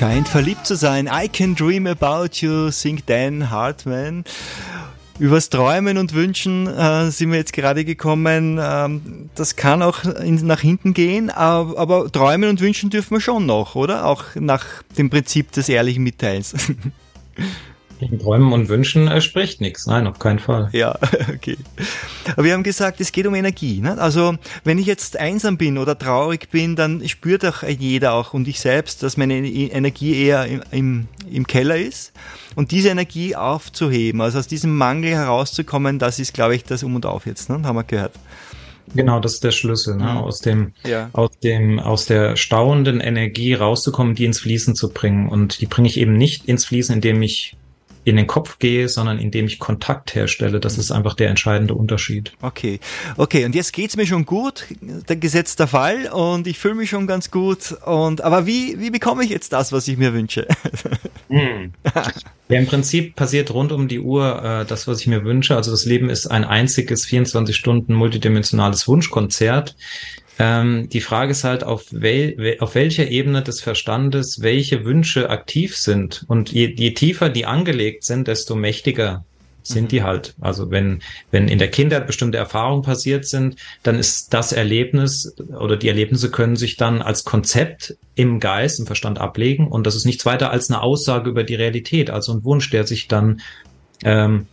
scheint 0.00 0.28
verliebt 0.28 0.66
zu 0.66 0.76
sein. 0.76 1.10
I 1.12 1.28
can 1.28 1.54
dream 1.54 1.86
about 1.86 2.28
you, 2.36 2.70
singt 2.70 3.10
Dan 3.10 3.50
Hartman. 3.50 4.24
Übers 5.18 5.50
Träumen 5.50 5.98
und 5.98 6.14
Wünschen 6.14 6.66
äh, 6.66 7.10
sind 7.10 7.30
wir 7.30 7.36
jetzt 7.36 7.52
gerade 7.52 7.84
gekommen. 7.84 8.58
Ähm, 8.58 9.28
das 9.34 9.56
kann 9.56 9.82
auch 9.82 10.02
in, 10.04 10.36
nach 10.46 10.60
hinten 10.60 10.94
gehen, 10.94 11.28
aber, 11.28 11.78
aber 11.78 12.10
träumen 12.10 12.48
und 12.48 12.62
wünschen 12.62 12.88
dürfen 12.88 13.16
wir 13.16 13.20
schon 13.20 13.44
noch, 13.44 13.74
oder? 13.74 14.06
Auch 14.06 14.24
nach 14.36 14.64
dem 14.96 15.10
Prinzip 15.10 15.52
des 15.52 15.68
ehrlichen 15.68 16.02
Mitteils. 16.02 16.54
Gegen 18.00 18.18
Träumen 18.18 18.52
und 18.52 18.68
Wünschen 18.68 19.08
äh, 19.08 19.20
spricht 19.20 19.60
nichts. 19.60 19.86
Nein, 19.86 20.06
auf 20.06 20.18
keinen 20.18 20.38
Fall. 20.38 20.70
Ja, 20.72 20.98
okay. 21.34 21.58
Aber 22.32 22.44
wir 22.44 22.54
haben 22.54 22.62
gesagt, 22.62 23.00
es 23.00 23.12
geht 23.12 23.26
um 23.26 23.34
Energie. 23.34 23.80
Ne? 23.80 23.98
Also 23.98 24.36
wenn 24.64 24.78
ich 24.78 24.86
jetzt 24.86 25.18
einsam 25.18 25.58
bin 25.58 25.76
oder 25.76 25.98
traurig 25.98 26.50
bin, 26.50 26.76
dann 26.76 27.06
spürt 27.06 27.44
auch 27.44 27.62
jeder 27.62 28.14
auch 28.14 28.32
und 28.32 28.48
ich 28.48 28.58
selbst, 28.58 29.02
dass 29.02 29.16
meine 29.18 29.36
Energie 29.46 30.24
eher 30.24 30.46
im, 30.46 30.62
im, 30.70 31.08
im 31.30 31.46
Keller 31.46 31.76
ist. 31.76 32.12
Und 32.54 32.70
diese 32.70 32.88
Energie 32.88 33.36
aufzuheben, 33.36 34.20
also 34.22 34.38
aus 34.38 34.46
diesem 34.46 34.76
Mangel 34.76 35.12
herauszukommen, 35.12 35.98
das 35.98 36.18
ist, 36.18 36.32
glaube 36.32 36.56
ich, 36.56 36.64
das 36.64 36.82
Um 36.82 36.94
und 36.96 37.04
Auf 37.06 37.26
jetzt, 37.26 37.50
ne? 37.50 37.60
haben 37.62 37.76
wir 37.76 37.84
gehört. 37.84 38.12
Genau, 38.94 39.20
das 39.20 39.34
ist 39.34 39.44
der 39.44 39.52
Schlüssel, 39.52 39.96
ne? 39.96 40.04
Mhm. 40.04 40.16
aus 40.16 40.40
dem, 40.40 40.72
Ja. 40.84 41.10
aus 41.12 41.30
dem, 41.42 41.78
aus 41.78 42.06
der 42.06 42.36
stauenden 42.36 43.00
Energie 43.00 43.54
rauszukommen, 43.54 44.14
die 44.14 44.24
ins 44.24 44.40
Fließen 44.40 44.74
zu 44.74 44.88
bringen. 44.90 45.28
Und 45.28 45.60
die 45.60 45.66
bringe 45.66 45.86
ich 45.86 45.96
eben 45.96 46.14
nicht 46.16 46.46
ins 46.46 46.64
Fließen, 46.64 46.96
indem 46.96 47.22
ich 47.22 47.56
in 48.04 48.16
den 48.16 48.26
Kopf 48.26 48.58
gehe, 48.58 48.88
sondern 48.88 49.18
indem 49.18 49.46
ich 49.46 49.58
Kontakt 49.58 50.14
herstelle. 50.14 50.58
Das 50.60 50.78
ist 50.78 50.90
einfach 50.90 51.14
der 51.14 51.28
entscheidende 51.28 51.74
Unterschied. 51.74 52.32
Okay, 52.40 52.80
okay, 53.16 53.44
und 53.44 53.54
jetzt 53.54 53.72
geht's 53.72 53.96
mir 53.96 54.06
schon 54.06 54.24
gut, 54.24 54.66
der 54.80 55.16
gesetzter 55.16 55.66
Fall, 55.66 56.06
und 56.06 56.46
ich 56.46 56.58
fühle 56.58 56.74
mich 56.74 56.90
schon 56.90 57.06
ganz 57.06 57.30
gut. 57.30 57.72
Und 57.84 58.22
aber 58.22 58.46
wie, 58.46 58.80
wie 58.80 58.90
bekomme 58.90 59.24
ich 59.24 59.30
jetzt 59.30 59.52
das, 59.52 59.72
was 59.72 59.86
ich 59.88 59.96
mir 59.96 60.12
wünsche? 60.12 60.46
Hm. 61.30 61.72
Ja, 62.48 62.58
im 62.58 62.66
Prinzip 62.66 63.14
passiert 63.14 63.54
rund 63.54 63.70
um 63.70 63.86
die 63.86 64.00
Uhr 64.00 64.42
äh, 64.42 64.66
das, 64.66 64.88
was 64.88 65.00
ich 65.00 65.06
mir 65.06 65.24
wünsche. 65.24 65.54
Also 65.54 65.70
das 65.70 65.84
Leben 65.84 66.10
ist 66.10 66.26
ein 66.26 66.42
einziges 66.42 67.06
24 67.06 67.54
Stunden 67.54 67.94
multidimensionales 67.94 68.88
Wunschkonzert. 68.88 69.76
Ähm, 70.42 70.88
die 70.88 71.02
Frage 71.02 71.32
ist 71.32 71.44
halt, 71.44 71.64
auf, 71.64 71.84
wel, 71.90 72.56
auf 72.60 72.74
welcher 72.74 73.08
Ebene 73.08 73.42
des 73.42 73.60
Verstandes 73.60 74.40
welche 74.40 74.86
Wünsche 74.86 75.28
aktiv 75.28 75.76
sind. 75.76 76.24
Und 76.28 76.50
je, 76.50 76.74
je 76.74 76.92
tiefer 76.94 77.28
die 77.28 77.44
angelegt 77.44 78.04
sind, 78.04 78.26
desto 78.26 78.54
mächtiger 78.54 79.26
sind 79.62 79.92
die 79.92 80.02
halt. 80.02 80.34
Also 80.40 80.70
wenn, 80.70 81.02
wenn 81.30 81.46
in 81.46 81.58
der 81.58 81.70
Kindheit 81.70 82.06
bestimmte 82.06 82.38
Erfahrungen 82.38 82.82
passiert 82.82 83.26
sind, 83.26 83.56
dann 83.82 83.98
ist 83.98 84.32
das 84.32 84.52
Erlebnis 84.52 85.36
oder 85.58 85.76
die 85.76 85.88
Erlebnisse 85.88 86.30
können 86.30 86.56
sich 86.56 86.78
dann 86.78 87.02
als 87.02 87.24
Konzept 87.24 87.96
im 88.14 88.40
Geist, 88.40 88.80
im 88.80 88.86
Verstand 88.86 89.18
ablegen 89.18 89.68
und 89.68 89.86
das 89.86 89.94
ist 89.94 90.06
nichts 90.06 90.24
weiter 90.24 90.50
als 90.50 90.70
eine 90.70 90.80
Aussage 90.80 91.28
über 91.28 91.44
die 91.44 91.54
Realität, 91.54 92.08
also 92.08 92.32
ein 92.32 92.44
Wunsch, 92.44 92.70
der 92.70 92.86
sich 92.86 93.08
dann 93.08 93.42
ähm, 94.02 94.46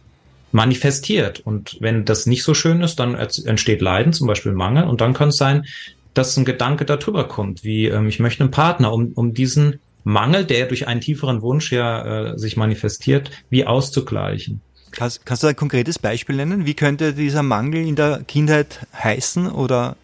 manifestiert. 0.52 1.40
Und 1.40 1.78
wenn 1.80 2.06
das 2.06 2.26
nicht 2.26 2.44
so 2.44 2.54
schön 2.54 2.82
ist, 2.82 2.98
dann 2.98 3.16
entsteht 3.16 3.82
Leiden, 3.82 4.14
zum 4.14 4.28
Beispiel 4.28 4.54
Mangel 4.54 4.86
und 4.86 5.02
dann 5.02 5.14
kann 5.14 5.30
es 5.30 5.38
sein, 5.38 5.66
dass 6.14 6.36
ein 6.38 6.46
Gedanke 6.46 6.86
darüber 6.86 7.28
kommt, 7.28 7.64
wie 7.64 7.88
ähm, 7.88 8.08
ich 8.08 8.20
möchte 8.20 8.44
einen 8.44 8.52
Partner, 8.52 8.92
um, 8.92 9.12
um 9.14 9.34
diesen 9.34 9.80
Mangel, 10.04 10.46
der 10.46 10.66
durch 10.66 10.88
einen 10.88 11.02
tieferen 11.02 11.42
Wunsch 11.42 11.72
ja 11.72 12.32
äh, 12.32 12.38
sich 12.40 12.58
manifestiert, 12.58 13.30
wie 13.50 13.66
auszugleichen. 13.66 14.62
Kannst, 14.92 15.26
kannst 15.26 15.44
du 15.44 15.48
ein 15.48 15.56
konkretes 15.56 16.00
Beispiel 16.00 16.38
nennen? 16.38 16.66
Wie 16.66 16.74
könnte 16.74 17.14
dieser 17.14 17.44
Mangel 17.44 17.86
in 17.86 17.96
der 17.96 18.24
Kindheit 18.24 18.88
heißen 18.94 19.52
oder 19.52 19.98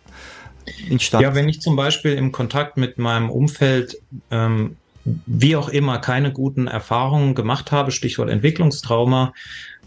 entstanden? 0.89 1.23
Ja, 1.23 1.35
wenn 1.35 1.49
ich 1.49 1.61
zum 1.61 1.75
Beispiel 1.75 2.13
im 2.13 2.31
Kontakt 2.31 2.77
mit 2.77 2.97
meinem 2.97 3.29
Umfeld, 3.29 3.97
ähm, 4.29 4.75
wie 5.05 5.55
auch 5.55 5.69
immer, 5.69 5.99
keine 5.99 6.31
guten 6.31 6.67
Erfahrungen 6.67 7.35
gemacht 7.35 7.71
habe, 7.71 7.91
Stichwort 7.91 8.29
Entwicklungstrauma, 8.29 9.33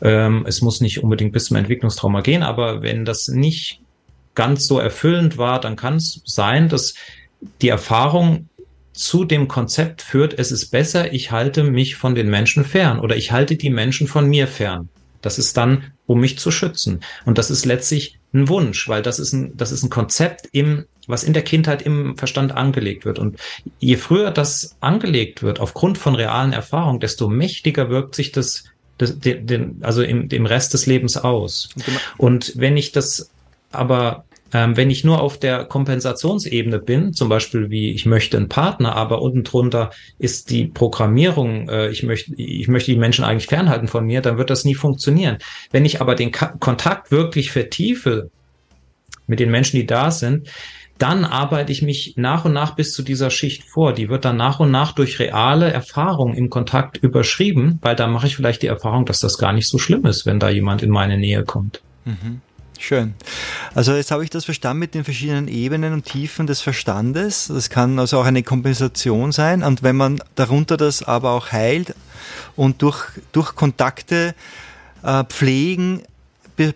ähm, 0.02 0.44
es 0.46 0.60
muss 0.60 0.80
nicht 0.80 1.02
unbedingt 1.02 1.32
bis 1.32 1.46
zum 1.46 1.56
Entwicklungstrauma 1.56 2.20
gehen, 2.20 2.42
aber 2.42 2.82
wenn 2.82 3.04
das 3.04 3.28
nicht 3.28 3.80
ganz 4.34 4.66
so 4.66 4.78
erfüllend 4.78 5.38
war, 5.38 5.60
dann 5.60 5.76
kann 5.76 5.96
es 5.96 6.20
sein, 6.24 6.68
dass 6.68 6.94
die 7.62 7.68
Erfahrung 7.68 8.48
zu 8.92 9.24
dem 9.24 9.48
Konzept 9.48 10.02
führt, 10.02 10.38
es 10.38 10.50
ist 10.52 10.70
besser, 10.70 11.12
ich 11.12 11.30
halte 11.30 11.64
mich 11.64 11.96
von 11.96 12.14
den 12.14 12.30
Menschen 12.30 12.64
fern 12.64 12.98
oder 12.98 13.16
ich 13.16 13.32
halte 13.32 13.56
die 13.56 13.70
Menschen 13.70 14.06
von 14.06 14.26
mir 14.26 14.46
fern. 14.46 14.88
Das 15.20 15.38
ist 15.38 15.56
dann, 15.56 15.92
um 16.06 16.20
mich 16.20 16.38
zu 16.38 16.50
schützen. 16.50 17.00
Und 17.24 17.36
das 17.36 17.50
ist 17.50 17.64
letztlich 17.66 18.18
ein 18.32 18.48
Wunsch, 18.48 18.88
weil 18.88 19.02
das 19.02 19.18
ist 19.18 19.32
ein, 19.32 19.56
das 19.56 19.72
ist 19.72 19.82
ein 19.82 19.90
Konzept 19.90 20.48
im, 20.52 20.86
was 21.06 21.24
in 21.24 21.32
der 21.32 21.42
Kindheit 21.42 21.82
im 21.82 22.16
Verstand 22.16 22.52
angelegt 22.52 23.04
wird. 23.04 23.18
Und 23.18 23.38
je 23.78 23.96
früher 23.96 24.30
das 24.30 24.76
angelegt 24.80 25.42
wird, 25.42 25.60
aufgrund 25.60 25.98
von 25.98 26.14
realen 26.14 26.52
Erfahrungen, 26.52 27.00
desto 27.00 27.28
mächtiger 27.28 27.90
wirkt 27.90 28.14
sich 28.14 28.32
das, 28.32 28.64
das 28.98 29.18
den, 29.18 29.46
den, 29.46 29.78
also 29.82 30.02
im, 30.02 30.28
im 30.28 30.46
Rest 30.46 30.74
des 30.74 30.86
Lebens 30.86 31.16
aus. 31.16 31.68
Und 32.16 32.52
wenn 32.56 32.76
ich 32.76 32.92
das 32.92 33.30
aber 33.72 34.24
ähm, 34.52 34.76
wenn 34.76 34.90
ich 34.90 35.04
nur 35.04 35.20
auf 35.20 35.38
der 35.38 35.64
Kompensationsebene 35.64 36.78
bin, 36.78 37.12
zum 37.12 37.28
Beispiel 37.28 37.68
wie 37.68 37.90
ich 37.90 38.06
möchte 38.06 38.36
einen 38.36 38.48
Partner, 38.48 38.94
aber 38.94 39.20
unten 39.20 39.42
drunter 39.42 39.90
ist 40.18 40.50
die 40.50 40.66
Programmierung, 40.66 41.68
äh, 41.68 41.88
ich 41.90 42.04
möchte, 42.04 42.34
ich 42.36 42.68
möchte 42.68 42.92
die 42.92 42.98
Menschen 42.98 43.24
eigentlich 43.24 43.48
fernhalten 43.48 43.88
von 43.88 44.06
mir, 44.06 44.20
dann 44.20 44.38
wird 44.38 44.50
das 44.50 44.64
nie 44.64 44.74
funktionieren. 44.74 45.38
Wenn 45.72 45.84
ich 45.84 46.00
aber 46.00 46.14
den 46.14 46.30
Ka 46.30 46.54
Kontakt 46.60 47.10
wirklich 47.10 47.50
vertiefe 47.50 48.30
mit 49.26 49.40
den 49.40 49.50
Menschen, 49.50 49.76
die 49.76 49.86
da 49.86 50.12
sind, 50.12 50.48
dann 50.98 51.24
arbeite 51.24 51.72
ich 51.72 51.82
mich 51.82 52.14
nach 52.16 52.44
und 52.44 52.52
nach 52.52 52.74
bis 52.74 52.92
zu 52.92 53.02
dieser 53.02 53.30
Schicht 53.30 53.64
vor. 53.64 53.92
Die 53.92 54.08
wird 54.08 54.24
dann 54.24 54.36
nach 54.36 54.60
und 54.60 54.70
nach 54.70 54.92
durch 54.92 55.18
reale 55.18 55.70
Erfahrungen 55.70 56.34
im 56.34 56.48
Kontakt 56.48 56.96
überschrieben, 56.96 57.78
weil 57.82 57.96
da 57.96 58.06
mache 58.06 58.26
ich 58.26 58.36
vielleicht 58.36 58.62
die 58.62 58.68
Erfahrung, 58.68 59.04
dass 59.04 59.20
das 59.20 59.38
gar 59.38 59.52
nicht 59.52 59.68
so 59.68 59.78
schlimm 59.78 60.06
ist, 60.06 60.24
wenn 60.26 60.40
da 60.40 60.48
jemand 60.48 60.82
in 60.82 60.90
meine 60.90 61.18
Nähe 61.18 61.44
kommt. 61.44 61.82
Schön. 62.78 63.14
Also 63.74 63.94
jetzt 63.94 64.10
habe 64.10 64.24
ich 64.24 64.30
das 64.30 64.44
verstanden 64.44 64.80
mit 64.80 64.94
den 64.94 65.04
verschiedenen 65.04 65.48
Ebenen 65.48 65.92
und 65.92 66.04
Tiefen 66.04 66.46
des 66.46 66.60
Verstandes. 66.60 67.48
Das 67.48 67.70
kann 67.70 67.98
also 67.98 68.18
auch 68.18 68.24
eine 68.24 68.42
Kompensation 68.42 69.32
sein. 69.32 69.62
Und 69.62 69.82
wenn 69.82 69.96
man 69.96 70.18
darunter 70.34 70.76
das 70.76 71.02
aber 71.02 71.32
auch 71.32 71.52
heilt 71.52 71.94
und 72.54 72.82
durch, 72.82 73.04
durch 73.32 73.54
Kontakte 73.54 74.34
äh, 75.02 75.24
pflegen, 75.24 76.02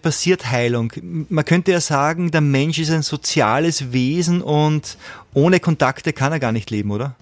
passiert 0.02 0.50
Heilung. 0.50 0.92
Man 1.28 1.44
könnte 1.44 1.72
ja 1.72 1.80
sagen, 1.80 2.30
der 2.30 2.40
Mensch 2.40 2.78
ist 2.78 2.90
ein 2.90 3.02
soziales 3.02 3.92
Wesen 3.92 4.42
und 4.42 4.96
ohne 5.34 5.60
Kontakte 5.60 6.12
kann 6.12 6.32
er 6.32 6.40
gar 6.40 6.52
nicht 6.52 6.70
leben, 6.70 6.90
oder? 6.90 7.16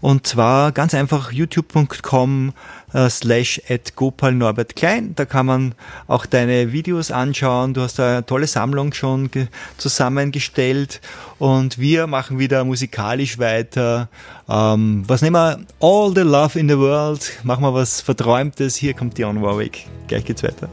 Und 0.00 0.26
zwar 0.26 0.72
ganz 0.72 0.94
einfach 0.94 1.30
youtube.com 1.30 2.54
äh, 2.94 3.10
slash 3.10 3.60
at 3.68 3.94
Gopal 3.96 4.32
Norbert 4.32 4.74
Klein. 4.76 5.14
Da 5.14 5.26
kann 5.26 5.44
man 5.44 5.74
auch 6.06 6.24
deine 6.24 6.72
Videos 6.72 7.10
anschauen. 7.10 7.74
Du 7.74 7.82
hast 7.82 7.98
da 7.98 8.12
eine 8.12 8.24
tolle 8.26 8.46
Sammlung 8.46 8.94
schon 8.94 9.30
ge- 9.30 9.48
zusammengestellt. 9.76 11.02
Und 11.38 11.78
wir 11.78 12.06
machen 12.06 12.38
wieder 12.38 12.64
musikalisch 12.64 13.38
weiter. 13.38 14.08
Ähm, 14.48 15.04
was 15.06 15.20
nehmen 15.20 15.36
wir? 15.36 15.58
All 15.80 16.12
the 16.14 16.22
Love 16.22 16.58
in 16.58 16.68
the 16.70 16.78
World. 16.78 17.30
Machen 17.42 17.62
wir 17.62 17.74
was 17.74 18.00
Verträumtes. 18.00 18.76
Hier 18.76 18.94
kommt 18.94 19.18
Dion 19.18 19.42
Warwick. 19.42 19.86
Gleich 20.08 20.24
geht's 20.24 20.42
weiter. 20.42 20.70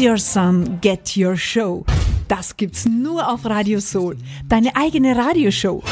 Your 0.00 0.16
Sun, 0.16 0.78
Get 0.80 1.14
Your 1.14 1.36
Show. 1.36 1.84
Das 2.26 2.56
gibt's 2.56 2.86
nur 2.86 3.30
auf 3.30 3.44
Radio 3.44 3.80
Soul, 3.80 4.16
deine 4.48 4.74
eigene 4.74 5.14
Radioshow. 5.14 5.82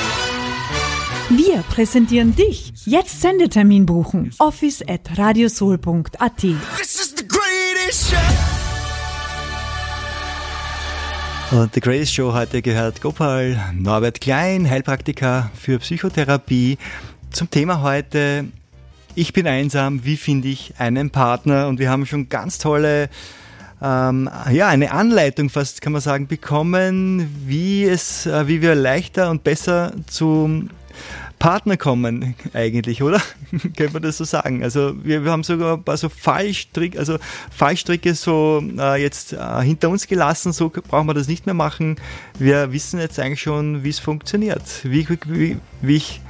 Wir 1.28 1.58
präsentieren 1.68 2.34
dich. 2.34 2.72
Jetzt 2.86 3.20
Sendetermin 3.20 3.84
buchen. 3.84 4.30
Office 4.38 4.82
at 4.88 5.18
radiosoul.at. 5.18 6.36
This 6.38 6.54
is 6.80 7.14
the 7.18 7.28
greatest 7.28 8.10
show. 8.10 8.16
Und 11.50 11.74
The 11.74 11.80
Greatest 11.80 12.14
Show 12.14 12.32
heute 12.32 12.62
gehört 12.62 13.02
Gopal 13.02 13.58
Norbert 13.74 14.22
Klein, 14.22 14.70
Heilpraktiker 14.70 15.50
für 15.54 15.78
Psychotherapie. 15.80 16.78
Zum 17.30 17.50
Thema 17.50 17.82
heute, 17.82 18.46
ich 19.14 19.34
bin 19.34 19.46
einsam, 19.46 20.04
wie 20.04 20.16
finde 20.16 20.48
ich 20.48 20.74
einen 20.78 21.10
Partner? 21.10 21.68
Und 21.68 21.78
wir 21.78 21.90
haben 21.90 22.06
schon 22.06 22.30
ganz 22.30 22.56
tolle, 22.56 23.10
ähm, 23.82 24.28
ja, 24.50 24.68
eine 24.68 24.90
Anleitung 24.90 25.50
fast, 25.50 25.80
kann 25.80 25.92
man 25.92 26.02
sagen, 26.02 26.26
bekommen, 26.26 27.28
wie 27.46 27.84
es, 27.84 28.26
äh, 28.26 28.48
wie 28.48 28.60
wir 28.60 28.74
leichter 28.74 29.30
und 29.30 29.44
besser 29.44 29.92
zum 30.06 30.70
Partner 31.38 31.76
kommen 31.76 32.34
eigentlich, 32.52 33.02
oder? 33.02 33.20
Könnte 33.50 33.92
man 33.92 34.02
das 34.02 34.16
so 34.16 34.24
sagen? 34.24 34.64
Also 34.64 34.94
wir, 35.04 35.24
wir 35.24 35.30
haben 35.30 35.44
sogar 35.44 35.76
ein 35.76 35.84
paar 35.84 35.96
so 35.96 36.08
Fallstrick, 36.08 36.98
also 36.98 37.18
Fallstricke 37.50 38.14
so 38.14 38.62
äh, 38.76 39.00
jetzt 39.00 39.32
äh, 39.32 39.62
hinter 39.62 39.88
uns 39.88 40.08
gelassen, 40.08 40.52
so 40.52 40.68
brauchen 40.70 41.06
wir 41.06 41.14
das 41.14 41.28
nicht 41.28 41.46
mehr 41.46 41.54
machen. 41.54 41.96
Wir 42.38 42.72
wissen 42.72 42.98
jetzt 42.98 43.20
eigentlich 43.20 43.42
schon, 43.42 43.84
wie 43.84 43.90
es 43.90 44.00
funktioniert, 44.00 44.62
wie, 44.82 45.06
wie, 45.26 45.56
wie 45.80 45.96
ich 45.96 46.20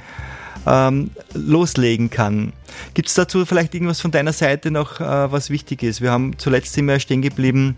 ähm, 0.65 1.11
loslegen 1.33 2.09
kann. 2.09 2.53
Gibt 2.93 3.09
es 3.09 3.15
dazu 3.15 3.45
vielleicht 3.45 3.73
irgendwas 3.73 4.01
von 4.01 4.11
deiner 4.11 4.33
Seite 4.33 4.71
noch, 4.71 4.99
äh, 4.99 5.31
was 5.31 5.49
wichtig 5.49 5.83
ist? 5.83 6.01
Wir 6.01 6.11
haben 6.11 6.37
zuletzt 6.37 6.77
immer 6.77 6.99
stehen 6.99 7.21
geblieben, 7.21 7.75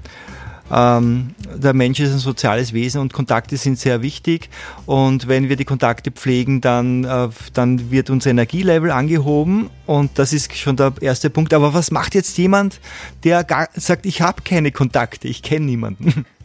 ähm, 0.73 1.35
der 1.53 1.73
Mensch 1.73 1.99
ist 1.99 2.13
ein 2.13 2.19
soziales 2.19 2.71
Wesen 2.71 3.01
und 3.01 3.11
Kontakte 3.11 3.57
sind 3.57 3.77
sehr 3.77 4.01
wichtig. 4.01 4.49
Und 4.85 5.27
wenn 5.27 5.49
wir 5.49 5.57
die 5.57 5.65
Kontakte 5.65 6.11
pflegen, 6.11 6.61
dann, 6.61 7.03
äh, 7.03 7.29
dann 7.53 7.91
wird 7.91 8.09
unser 8.09 8.29
Energielevel 8.29 8.89
angehoben. 8.91 9.69
Und 9.85 10.11
das 10.17 10.31
ist 10.31 10.55
schon 10.55 10.77
der 10.77 10.93
erste 11.01 11.29
Punkt. 11.29 11.53
Aber 11.53 11.73
was 11.73 11.91
macht 11.91 12.15
jetzt 12.15 12.37
jemand, 12.37 12.79
der 13.25 13.43
gar, 13.43 13.67
sagt, 13.73 14.05
ich 14.05 14.21
habe 14.21 14.43
keine 14.43 14.71
Kontakte, 14.71 15.27
ich 15.27 15.43
kenne 15.43 15.65
niemanden? 15.65 16.25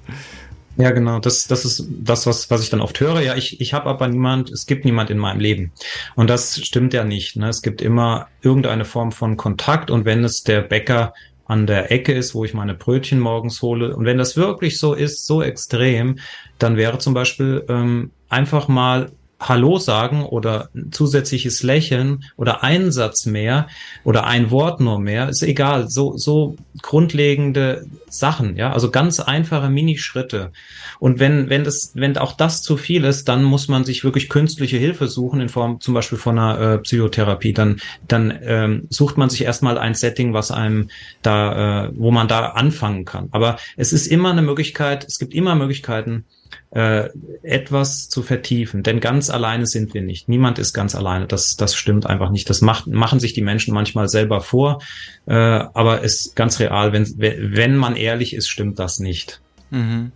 Ja, 0.77 0.91
genau. 0.91 1.19
Das, 1.21 1.47
das 1.47 1.65
ist 1.65 1.87
das, 1.89 2.27
was, 2.27 2.51
was 2.51 2.63
ich 2.63 2.71
dann 2.71 2.81
oft 2.81 3.01
höre. 3.01 3.21
Ja, 3.21 3.35
ich, 3.35 3.61
ich 3.61 3.73
habe 3.73 3.87
aber 3.87 4.09
niemand, 4.09 4.51
es 4.51 4.67
gibt 4.67 4.85
niemand 4.85 5.11
in 5.11 5.19
meinem 5.19 5.41
Leben. 5.41 5.73
Und 6.17 6.29
das 6.29 6.61
stimmt 6.61 6.93
ja 6.93 7.05
nicht. 7.05 7.37
Ne? 7.37 7.49
Es 7.49 7.63
gibt 7.63 7.81
immer 7.81 8.29
irgendeine 8.43 8.85
Form 8.85 9.11
von 9.11 9.37
Kontakt. 9.37 9.91
Und 9.91 10.05
wenn 10.05 10.23
es 10.23 10.43
der 10.43 10.61
Bäcker 10.61 11.15
an 11.47 11.67
der 11.67 11.93
Ecke 11.93 12.13
ist, 12.13 12.35
wo 12.35 12.45
ich 12.45 12.53
meine 12.53 12.75
Brötchen 12.75 13.21
morgens 13.21 13.63
hole, 13.63 13.97
und 13.97 14.05
wenn 14.05 14.19
das 14.19 14.37
wirklich 14.37 14.79
so 14.79 14.93
ist, 14.93 15.27
so 15.27 15.43
extrem, 15.43 16.19
dann 16.59 16.77
wäre 16.77 16.99
zum 16.99 17.15
Beispiel 17.15 17.65
ähm, 17.69 18.11
einfach 18.29 18.69
mal 18.69 19.11
Hallo 19.39 19.79
sagen 19.79 20.25
oder 20.25 20.71
zusätzliches 20.91 21.63
Lächeln 21.63 22.25
oder 22.37 22.63
einen 22.63 22.91
Satz 22.91 23.27
mehr 23.27 23.69
oder 24.03 24.27
ein 24.27 24.51
Wort 24.51 24.81
nur 24.81 24.99
mehr, 24.99 25.29
ist 25.29 25.43
egal. 25.43 25.91
So, 25.91 26.17
so 26.17 26.57
grundlegende 26.81 27.85
Sachen, 28.19 28.57
ja, 28.57 28.73
also 28.73 28.91
ganz 28.91 29.21
einfache 29.21 29.69
Minischritte. 29.69 30.53
Und 30.99 31.19
wenn, 31.19 31.51
wenn 31.51 31.65
das, 31.65 31.93
wenn 31.95 32.17
auch 32.19 32.33
das 32.33 32.63
zu 32.63 32.77
viel 32.77 33.05
ist, 33.05 33.29
dann 33.29 33.45
muss 33.45 33.69
man 33.69 33.85
sich 33.85 34.05
wirklich 34.05 34.29
künstliche 34.29 34.77
Hilfe 34.77 35.09
suchen 35.09 35.41
in 35.41 35.49
Form 35.49 35.81
zum 35.81 35.95
Beispiel 35.95 36.19
von 36.19 36.39
einer 36.39 36.61
äh, 36.61 36.79
Psychotherapie. 36.79 37.53
Dann, 37.53 37.81
dann 38.09 38.39
ähm, 38.43 38.87
sucht 38.91 39.17
man 39.17 39.31
sich 39.31 39.43
erstmal 39.43 39.79
ein 39.79 39.95
Setting, 39.95 40.33
was 40.33 40.51
einem 40.51 40.89
da, 41.23 41.87
äh, 41.87 41.91
wo 41.95 42.11
man 42.11 42.29
da 42.29 42.51
anfangen 42.51 43.05
kann. 43.05 43.29
Aber 43.31 43.57
es 43.77 43.93
ist 43.93 44.07
immer 44.07 44.31
eine 44.31 44.43
Möglichkeit, 44.43 45.05
es 45.05 45.19
gibt 45.19 45.35
immer 45.35 45.55
Möglichkeiten, 45.55 46.25
äh, 46.71 47.09
etwas 47.43 48.09
zu 48.09 48.23
vertiefen. 48.23 48.83
Denn 48.83 49.01
ganz 49.01 49.31
alleine 49.31 49.67
sind 49.67 49.95
wir 49.95 50.03
nicht. 50.03 50.29
Niemand 50.29 50.59
ist 50.59 50.75
ganz 50.75 50.95
alleine. 50.95 51.27
Das, 51.27 51.57
das 51.57 51.75
stimmt 51.75 52.07
einfach 52.07 52.31
nicht. 52.31 52.51
Das 52.51 52.61
macht, 52.61 52.87
machen 52.87 53.21
sich 53.21 53.33
die 53.33 53.41
Menschen 53.41 53.73
manchmal 53.73 54.09
selber 54.09 54.41
vor. 54.41 54.83
Äh, 55.27 55.33
aber 55.35 56.03
ist 56.03 56.37
ganz 56.37 56.61
real. 56.61 56.93
Wenn, 56.93 57.07
wenn 57.17 57.77
man 57.77 57.97
ehrlich 58.07 58.35
ist, 58.35 58.49
stimmt 58.49 58.79
das 58.79 58.99
nicht. 58.99 59.41
Mhm. 59.71 60.13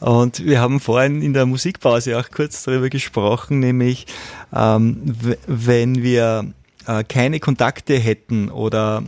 Und 0.00 0.44
wir 0.44 0.60
haben 0.60 0.80
vorhin 0.80 1.22
in 1.22 1.32
der 1.32 1.46
Musikpause 1.46 2.18
auch 2.18 2.30
kurz 2.30 2.64
darüber 2.64 2.90
gesprochen, 2.90 3.60
nämlich 3.60 4.06
ähm, 4.54 5.14
wenn 5.46 6.02
wir 6.02 6.52
äh, 6.86 7.04
keine 7.04 7.40
Kontakte 7.40 7.96
hätten 7.96 8.50
oder 8.50 9.04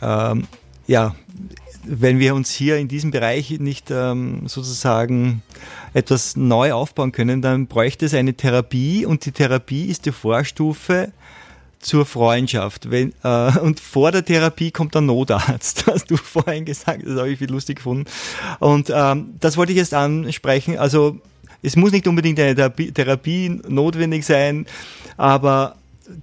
ähm, 0.00 0.46
ja, 0.86 1.14
wenn 1.84 2.18
wir 2.18 2.34
uns 2.34 2.50
hier 2.50 2.76
in 2.76 2.88
diesem 2.88 3.10
Bereich 3.10 3.50
nicht 3.58 3.90
ähm, 3.90 4.42
sozusagen 4.46 5.42
etwas 5.94 6.36
neu 6.36 6.72
aufbauen 6.72 7.12
können, 7.12 7.42
dann 7.42 7.66
bräuchte 7.66 8.06
es 8.06 8.14
eine 8.14 8.34
Therapie 8.34 9.06
und 9.06 9.24
die 9.26 9.32
Therapie 9.32 9.86
ist 9.86 10.06
die 10.06 10.12
Vorstufe 10.12 11.12
zur 11.80 12.06
Freundschaft. 12.06 12.90
Wenn, 12.90 13.12
äh, 13.22 13.58
und 13.58 13.80
vor 13.80 14.12
der 14.12 14.24
Therapie 14.24 14.70
kommt 14.70 14.94
der 14.94 15.02
Notarzt, 15.02 15.86
hast 15.92 16.10
du 16.10 16.16
vorhin 16.16 16.64
gesagt, 16.64 17.02
das 17.04 17.18
habe 17.18 17.30
ich 17.30 17.38
viel 17.38 17.50
lustig 17.50 17.76
gefunden. 17.76 18.04
Und 18.60 18.90
ähm, 18.94 19.34
das 19.40 19.56
wollte 19.56 19.72
ich 19.72 19.78
jetzt 19.78 19.94
ansprechen. 19.94 20.78
Also 20.78 21.18
es 21.62 21.76
muss 21.76 21.92
nicht 21.92 22.06
unbedingt 22.06 22.38
eine 22.38 22.54
Therapie, 22.54 23.60
notwendig 23.68 24.24
sein, 24.24 24.66
aber 25.16 25.76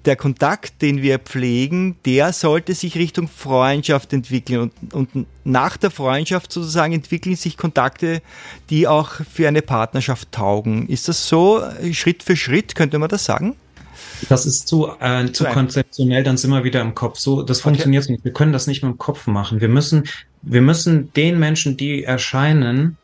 der 0.05 0.15
Kontakt, 0.15 0.81
den 0.81 1.01
wir 1.01 1.19
pflegen, 1.19 1.95
der 2.05 2.33
sollte 2.33 2.73
sich 2.73 2.95
Richtung 2.95 3.27
Freundschaft 3.27 4.13
entwickeln. 4.13 4.71
Und, 4.91 4.93
und 4.93 5.27
nach 5.43 5.77
der 5.77 5.91
Freundschaft 5.91 6.51
sozusagen 6.51 6.93
entwickeln 6.93 7.35
sich 7.35 7.55
Kontakte, 7.55 8.21
die 8.69 8.87
auch 8.87 9.11
für 9.31 9.47
eine 9.47 9.61
Partnerschaft 9.61 10.31
taugen. 10.31 10.87
Ist 10.87 11.07
das 11.07 11.27
so 11.27 11.61
Schritt 11.91 12.23
für 12.23 12.35
Schritt, 12.35 12.75
könnte 12.75 12.97
man 12.97 13.09
das 13.09 13.25
sagen? 13.25 13.55
Das 14.29 14.45
ist 14.45 14.67
zu, 14.67 14.87
äh, 14.99 15.31
zu 15.31 15.43
konzeptionell, 15.45 16.23
dann 16.23 16.37
sind 16.37 16.51
wir 16.51 16.63
wieder 16.63 16.81
im 16.81 16.95
Kopf. 16.95 17.19
So, 17.19 17.41
das 17.43 17.61
funktioniert 17.61 18.09
nicht. 18.09 18.23
Wir 18.23 18.33
können 18.33 18.53
das 18.53 18.67
nicht 18.67 18.81
mit 18.83 18.91
dem 18.93 18.97
Kopf 18.97 19.27
machen. 19.27 19.61
Wir 19.61 19.67
müssen, 19.69 20.03
wir 20.41 20.61
müssen 20.61 21.11
den 21.13 21.37
Menschen, 21.39 21.77
die 21.77 22.03
erscheinen, 22.03 22.97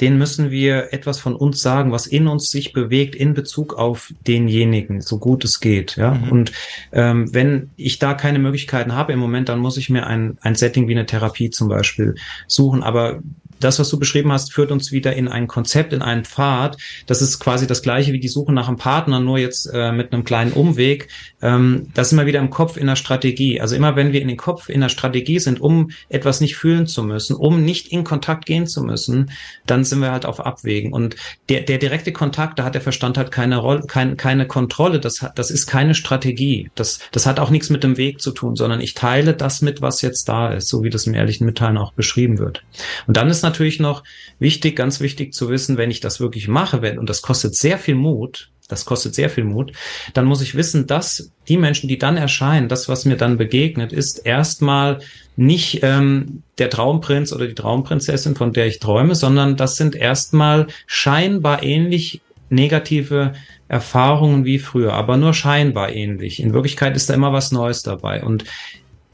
denen 0.00 0.18
müssen 0.18 0.50
wir 0.50 0.92
etwas 0.92 1.18
von 1.18 1.34
uns 1.34 1.62
sagen, 1.62 1.90
was 1.92 2.06
in 2.06 2.28
uns 2.28 2.50
sich 2.50 2.74
bewegt 2.74 3.14
in 3.14 3.32
Bezug 3.32 3.74
auf 3.74 4.12
denjenigen, 4.26 5.00
so 5.00 5.18
gut 5.18 5.42
es 5.44 5.60
geht. 5.60 5.96
Ja, 5.96 6.12
Mhm. 6.14 6.32
und 6.32 6.52
ähm, 6.92 7.32
wenn 7.32 7.70
ich 7.76 7.98
da 7.98 8.12
keine 8.12 8.38
Möglichkeiten 8.38 8.92
habe 8.94 9.14
im 9.14 9.18
Moment, 9.18 9.48
dann 9.48 9.58
muss 9.58 9.78
ich 9.78 9.88
mir 9.88 10.06
ein 10.06 10.36
ein 10.42 10.54
Setting 10.54 10.86
wie 10.88 10.92
eine 10.92 11.06
Therapie 11.06 11.48
zum 11.50 11.68
Beispiel 11.68 12.14
suchen. 12.46 12.82
Aber 12.82 13.20
das, 13.60 13.78
was 13.78 13.88
du 13.88 13.98
beschrieben 13.98 14.32
hast, 14.32 14.52
führt 14.52 14.70
uns 14.70 14.92
wieder 14.92 15.14
in 15.14 15.28
ein 15.28 15.46
Konzept, 15.46 15.92
in 15.92 16.02
einen 16.02 16.24
Pfad. 16.24 16.76
Das 17.06 17.22
ist 17.22 17.38
quasi 17.38 17.66
das 17.66 17.82
gleiche 17.82 18.12
wie 18.12 18.20
die 18.20 18.28
Suche 18.28 18.52
nach 18.52 18.68
einem 18.68 18.76
Partner, 18.76 19.20
nur 19.20 19.38
jetzt 19.38 19.66
äh, 19.72 19.92
mit 19.92 20.12
einem 20.12 20.24
kleinen 20.24 20.52
Umweg. 20.52 21.08
Ähm, 21.42 21.88
das 21.94 22.12
immer 22.12 22.26
wieder 22.26 22.40
im 22.40 22.50
Kopf 22.50 22.76
in 22.76 22.86
der 22.86 22.96
Strategie. 22.96 23.60
Also 23.60 23.76
immer 23.76 23.96
wenn 23.96 24.12
wir 24.12 24.20
in 24.20 24.28
den 24.28 24.36
Kopf 24.36 24.68
in 24.68 24.80
der 24.80 24.88
Strategie 24.88 25.38
sind, 25.38 25.60
um 25.60 25.90
etwas 26.08 26.40
nicht 26.40 26.56
fühlen 26.56 26.86
zu 26.86 27.02
müssen, 27.02 27.36
um 27.36 27.64
nicht 27.64 27.88
in 27.88 28.04
Kontakt 28.04 28.46
gehen 28.46 28.66
zu 28.66 28.82
müssen, 28.82 29.30
dann 29.66 29.84
sind 29.84 30.00
wir 30.00 30.12
halt 30.12 30.26
auf 30.26 30.44
Abwägen. 30.44 30.92
Und 30.92 31.16
der, 31.48 31.62
der 31.62 31.78
direkte 31.78 32.12
Kontakt, 32.12 32.58
da 32.58 32.64
hat 32.64 32.74
der 32.74 32.82
Verstand 32.82 33.16
halt 33.16 33.30
keine 33.30 33.56
Rolle, 33.56 33.82
kein, 33.86 34.16
keine 34.16 34.46
Kontrolle. 34.46 35.00
Das 35.00 35.22
hat, 35.22 35.38
das 35.38 35.50
ist 35.50 35.66
keine 35.66 35.94
Strategie. 35.94 36.70
Das, 36.74 37.00
das 37.12 37.26
hat 37.26 37.40
auch 37.40 37.50
nichts 37.50 37.70
mit 37.70 37.84
dem 37.84 37.96
Weg 37.96 38.20
zu 38.20 38.32
tun, 38.32 38.56
sondern 38.56 38.80
ich 38.80 38.94
teile 38.94 39.34
das 39.34 39.62
mit, 39.62 39.80
was 39.80 40.02
jetzt 40.02 40.28
da 40.28 40.52
ist, 40.52 40.68
so 40.68 40.82
wie 40.82 40.90
das 40.90 41.06
im 41.06 41.14
ehrlichen 41.14 41.46
Mitteilen 41.46 41.78
auch 41.78 41.92
beschrieben 41.92 42.38
wird. 42.38 42.62
Und 43.06 43.16
dann 43.16 43.30
ist 43.30 43.45
natürlich 43.46 43.80
noch 43.80 44.02
wichtig, 44.38 44.76
ganz 44.76 45.00
wichtig 45.00 45.32
zu 45.32 45.48
wissen, 45.48 45.76
wenn 45.76 45.90
ich 45.90 46.00
das 46.00 46.20
wirklich 46.20 46.48
mache, 46.48 46.82
wenn, 46.82 46.98
und 46.98 47.08
das 47.08 47.22
kostet 47.22 47.54
sehr 47.54 47.78
viel 47.78 47.94
Mut, 47.94 48.50
das 48.68 48.84
kostet 48.84 49.14
sehr 49.14 49.30
viel 49.30 49.44
Mut, 49.44 49.72
dann 50.12 50.24
muss 50.24 50.42
ich 50.42 50.54
wissen, 50.54 50.86
dass 50.86 51.30
die 51.48 51.56
Menschen, 51.56 51.88
die 51.88 51.98
dann 51.98 52.16
erscheinen, 52.16 52.68
das, 52.68 52.88
was 52.88 53.04
mir 53.04 53.16
dann 53.16 53.36
begegnet, 53.36 53.92
ist 53.92 54.26
erstmal 54.26 54.98
nicht 55.36 55.80
ähm, 55.82 56.42
der 56.58 56.70
Traumprinz 56.70 57.32
oder 57.32 57.46
die 57.46 57.54
Traumprinzessin, 57.54 58.34
von 58.34 58.52
der 58.52 58.66
ich 58.66 58.80
träume, 58.80 59.14
sondern 59.14 59.56
das 59.56 59.76
sind 59.76 59.94
erstmal 59.94 60.66
scheinbar 60.86 61.62
ähnlich 61.62 62.20
negative 62.48 63.34
Erfahrungen 63.68 64.44
wie 64.44 64.58
früher, 64.58 64.92
aber 64.94 65.16
nur 65.16 65.34
scheinbar 65.34 65.92
ähnlich. 65.92 66.40
In 66.40 66.52
Wirklichkeit 66.52 66.96
ist 66.96 67.10
da 67.10 67.14
immer 67.14 67.32
was 67.32 67.52
Neues 67.52 67.82
dabei. 67.82 68.22
Und 68.22 68.44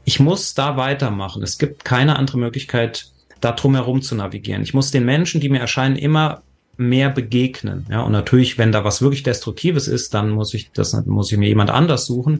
ich 0.05 0.19
muss 0.19 0.53
da 0.53 0.77
weitermachen. 0.77 1.41
Es 1.43 1.57
gibt 1.57 1.85
keine 1.85 2.17
andere 2.17 2.37
Möglichkeit, 2.37 3.07
da 3.43 3.51
drum 3.51 3.75
herum 3.75 4.01
zu 4.01 4.15
navigieren. 4.15 4.63
Ich 4.63 4.73
muss 4.73 4.91
den 4.91 5.05
Menschen, 5.05 5.41
die 5.41 5.49
mir 5.49 5.59
erscheinen, 5.59 5.95
immer 5.95 6.43
mehr 6.75 7.09
begegnen. 7.09 7.85
Ja, 7.89 8.01
und 8.01 8.11
natürlich, 8.13 8.57
wenn 8.57 8.71
da 8.71 8.83
was 8.83 9.01
wirklich 9.01 9.21
Destruktives 9.21 9.87
ist, 9.87 10.13
dann 10.13 10.31
muss 10.31 10.53
ich 10.55 10.71
das, 10.71 10.93
muss 11.05 11.31
ich 11.31 11.37
mir 11.37 11.47
jemand 11.47 11.69
anders 11.69 12.05
suchen. 12.05 12.39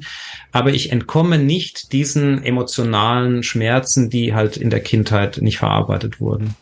Aber 0.51 0.71
ich 0.71 0.91
entkomme 0.91 1.37
nicht 1.37 1.93
diesen 1.93 2.43
emotionalen 2.43 3.43
Schmerzen, 3.43 4.09
die 4.09 4.33
halt 4.33 4.57
in 4.57 4.71
der 4.71 4.79
Kindheit 4.79 5.37
nicht 5.41 5.59
verarbeitet 5.59 6.19
wurden. 6.19 6.55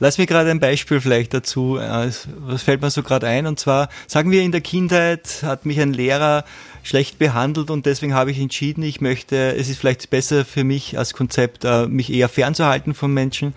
Lass 0.00 0.18
mir 0.18 0.26
gerade 0.26 0.50
ein 0.50 0.60
Beispiel 0.60 1.00
vielleicht 1.00 1.32
dazu. 1.32 1.78
äh, 1.78 2.10
Was 2.40 2.62
fällt 2.62 2.82
mir 2.82 2.90
so 2.90 3.02
gerade 3.02 3.26
ein? 3.26 3.46
Und 3.46 3.58
zwar, 3.58 3.88
sagen 4.06 4.30
wir, 4.30 4.42
in 4.42 4.52
der 4.52 4.60
Kindheit 4.60 5.42
hat 5.42 5.64
mich 5.64 5.80
ein 5.80 5.94
Lehrer 5.94 6.44
schlecht 6.84 7.18
behandelt 7.18 7.70
und 7.70 7.86
deswegen 7.86 8.14
habe 8.14 8.30
ich 8.30 8.38
entschieden, 8.38 8.84
ich 8.84 9.00
möchte, 9.00 9.56
es 9.56 9.68
ist 9.68 9.78
vielleicht 9.78 10.10
besser 10.10 10.44
für 10.44 10.62
mich 10.62 10.96
als 10.96 11.14
Konzept, 11.14 11.64
äh, 11.64 11.86
mich 11.86 12.12
eher 12.12 12.28
fernzuhalten 12.28 12.94
von 12.94 13.12
Menschen. 13.12 13.54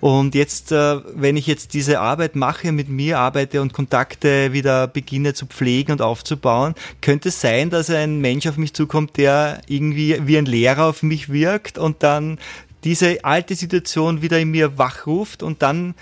Und 0.00 0.34
jetzt, 0.34 0.70
äh, 0.70 1.00
wenn 1.14 1.36
ich 1.38 1.46
jetzt 1.46 1.72
diese 1.72 2.00
Arbeit 2.00 2.36
mache, 2.36 2.72
mit 2.72 2.90
mir 2.90 3.18
arbeite 3.18 3.62
und 3.62 3.72
Kontakte 3.72 4.52
wieder 4.52 4.86
beginne 4.86 5.32
zu 5.32 5.46
pflegen 5.46 5.92
und 5.92 6.02
aufzubauen, 6.02 6.74
könnte 7.00 7.30
es 7.30 7.40
sein, 7.40 7.70
dass 7.70 7.88
ein 7.88 8.20
Mensch 8.20 8.46
auf 8.46 8.58
mich 8.58 8.74
zukommt, 8.74 9.16
der 9.16 9.62
irgendwie 9.66 10.18
wie 10.26 10.36
ein 10.36 10.44
Lehrer 10.44 10.86
auf 10.86 11.02
mich 11.02 11.32
wirkt 11.32 11.78
und 11.78 12.02
dann 12.02 12.38
diese 12.82 13.24
alte 13.24 13.54
Situation 13.54 14.20
wieder 14.20 14.38
in 14.38 14.50
mir 14.50 14.76
wachruft 14.76 15.42
und 15.42 15.62
dann 15.62 15.94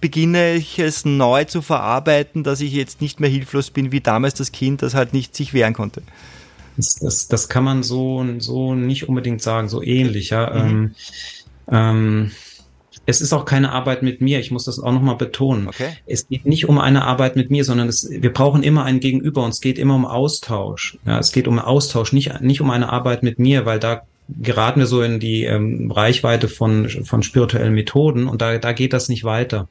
beginne 0.00 0.54
ich 0.54 0.78
es 0.78 1.04
neu 1.04 1.44
zu 1.44 1.62
verarbeiten, 1.62 2.44
dass 2.44 2.60
ich 2.60 2.72
jetzt 2.72 3.00
nicht 3.00 3.20
mehr 3.20 3.30
hilflos 3.30 3.70
bin 3.70 3.92
wie 3.92 4.00
damals 4.00 4.34
das 4.34 4.52
Kind, 4.52 4.82
das 4.82 4.94
halt 4.94 5.12
nicht 5.12 5.34
sich 5.34 5.54
wehren 5.54 5.74
konnte. 5.74 6.02
Das, 6.76 6.96
das, 6.96 7.28
das 7.28 7.48
kann 7.48 7.64
man 7.64 7.82
so, 7.82 8.24
so 8.38 8.74
nicht 8.74 9.08
unbedingt 9.08 9.42
sagen, 9.42 9.68
so 9.68 9.82
ähnlich, 9.82 10.30
ja. 10.30 10.54
Ähm, 10.54 10.94
ähm, 11.70 12.30
es 13.06 13.20
ist 13.20 13.32
auch 13.32 13.44
keine 13.44 13.72
Arbeit 13.72 14.02
mit 14.02 14.20
mir, 14.20 14.40
ich 14.40 14.50
muss 14.50 14.64
das 14.64 14.80
auch 14.80 14.92
nochmal 14.92 15.16
betonen. 15.16 15.68
Okay. 15.68 15.90
Es 16.06 16.28
geht 16.28 16.44
nicht 16.44 16.68
um 16.68 16.78
eine 16.78 17.04
Arbeit 17.04 17.36
mit 17.36 17.50
mir, 17.50 17.64
sondern 17.64 17.88
es, 17.88 18.10
wir 18.10 18.32
brauchen 18.32 18.64
immer 18.64 18.84
ein 18.84 18.98
Gegenüber 18.98 19.44
und 19.44 19.50
es 19.50 19.60
geht 19.60 19.78
immer 19.78 19.94
um 19.94 20.04
Austausch. 20.04 20.98
Ja, 21.06 21.18
es 21.18 21.30
geht 21.30 21.46
um 21.46 21.58
Austausch, 21.58 22.12
nicht, 22.12 22.40
nicht 22.40 22.60
um 22.60 22.70
eine 22.70 22.92
Arbeit 22.92 23.22
mit 23.22 23.38
mir, 23.38 23.64
weil 23.64 23.78
da 23.78 24.02
geraten 24.28 24.80
wir 24.80 24.86
so 24.86 25.02
in 25.02 25.20
die 25.20 25.44
ähm, 25.44 25.90
Reichweite 25.90 26.48
von, 26.48 26.88
von 26.88 27.22
spirituellen 27.22 27.74
Methoden 27.74 28.26
und 28.26 28.42
da, 28.42 28.58
da 28.58 28.72
geht 28.72 28.92
das 28.92 29.08
nicht 29.08 29.24
weiter. 29.24 29.68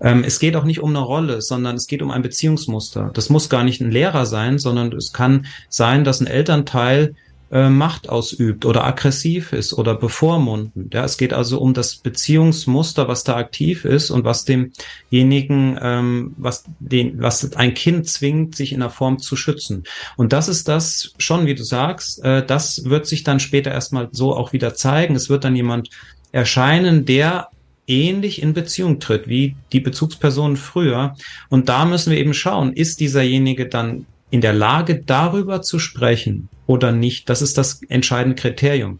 Ähm, 0.00 0.24
es 0.24 0.38
geht 0.38 0.56
auch 0.56 0.64
nicht 0.64 0.80
um 0.80 0.90
eine 0.90 1.00
Rolle, 1.04 1.42
sondern 1.42 1.76
es 1.76 1.86
geht 1.86 2.02
um 2.02 2.10
ein 2.10 2.22
Beziehungsmuster. 2.22 3.10
Das 3.14 3.28
muss 3.28 3.48
gar 3.48 3.64
nicht 3.64 3.80
ein 3.80 3.90
Lehrer 3.90 4.26
sein, 4.26 4.58
sondern 4.58 4.92
es 4.92 5.12
kann 5.12 5.46
sein, 5.68 6.04
dass 6.04 6.20
ein 6.20 6.26
Elternteil 6.26 7.14
äh, 7.52 7.68
Macht 7.68 8.08
ausübt 8.08 8.64
oder 8.64 8.84
aggressiv 8.84 9.52
ist 9.52 9.74
oder 9.74 9.94
bevormundend. 9.94 10.94
Ja, 10.94 11.04
es 11.04 11.18
geht 11.18 11.34
also 11.34 11.60
um 11.60 11.74
das 11.74 11.96
Beziehungsmuster, 11.96 13.08
was 13.08 13.24
da 13.24 13.36
aktiv 13.36 13.84
ist 13.84 14.10
und 14.10 14.24
was 14.24 14.46
demjenigen, 14.46 15.78
ähm, 15.82 16.34
was 16.38 16.64
den, 16.80 17.20
was 17.20 17.54
ein 17.54 17.74
Kind 17.74 18.08
zwingt, 18.08 18.56
sich 18.56 18.72
in 18.72 18.80
einer 18.80 18.90
Form 18.90 19.18
zu 19.18 19.36
schützen. 19.36 19.84
Und 20.16 20.32
das 20.32 20.48
ist 20.48 20.66
das 20.66 21.12
schon, 21.18 21.44
wie 21.44 21.54
du 21.54 21.62
sagst, 21.62 22.24
äh, 22.24 22.44
das 22.44 22.86
wird 22.86 23.06
sich 23.06 23.22
dann 23.22 23.38
später 23.38 23.70
erstmal 23.70 24.08
so 24.12 24.34
auch 24.34 24.54
wieder 24.54 24.74
zeigen. 24.74 25.14
Es 25.14 25.28
wird 25.28 25.44
dann 25.44 25.54
jemand 25.54 25.90
erscheinen, 26.32 27.04
der 27.04 27.48
ähnlich 27.86 28.40
in 28.40 28.54
Beziehung 28.54 28.98
tritt 28.98 29.28
wie 29.28 29.56
die 29.72 29.80
Bezugspersonen 29.80 30.56
früher. 30.56 31.16
Und 31.50 31.68
da 31.68 31.84
müssen 31.84 32.12
wir 32.12 32.18
eben 32.18 32.32
schauen, 32.32 32.72
ist 32.72 33.00
dieserjenige 33.00 33.68
dann 33.68 34.06
in 34.30 34.40
der 34.40 34.54
Lage, 34.54 35.02
darüber 35.04 35.60
zu 35.60 35.78
sprechen 35.78 36.48
oder 36.72 36.90
nicht? 36.90 37.28
Das 37.28 37.42
ist 37.42 37.58
das 37.58 37.82
entscheidende 37.88 38.40
Kriterium. 38.40 38.98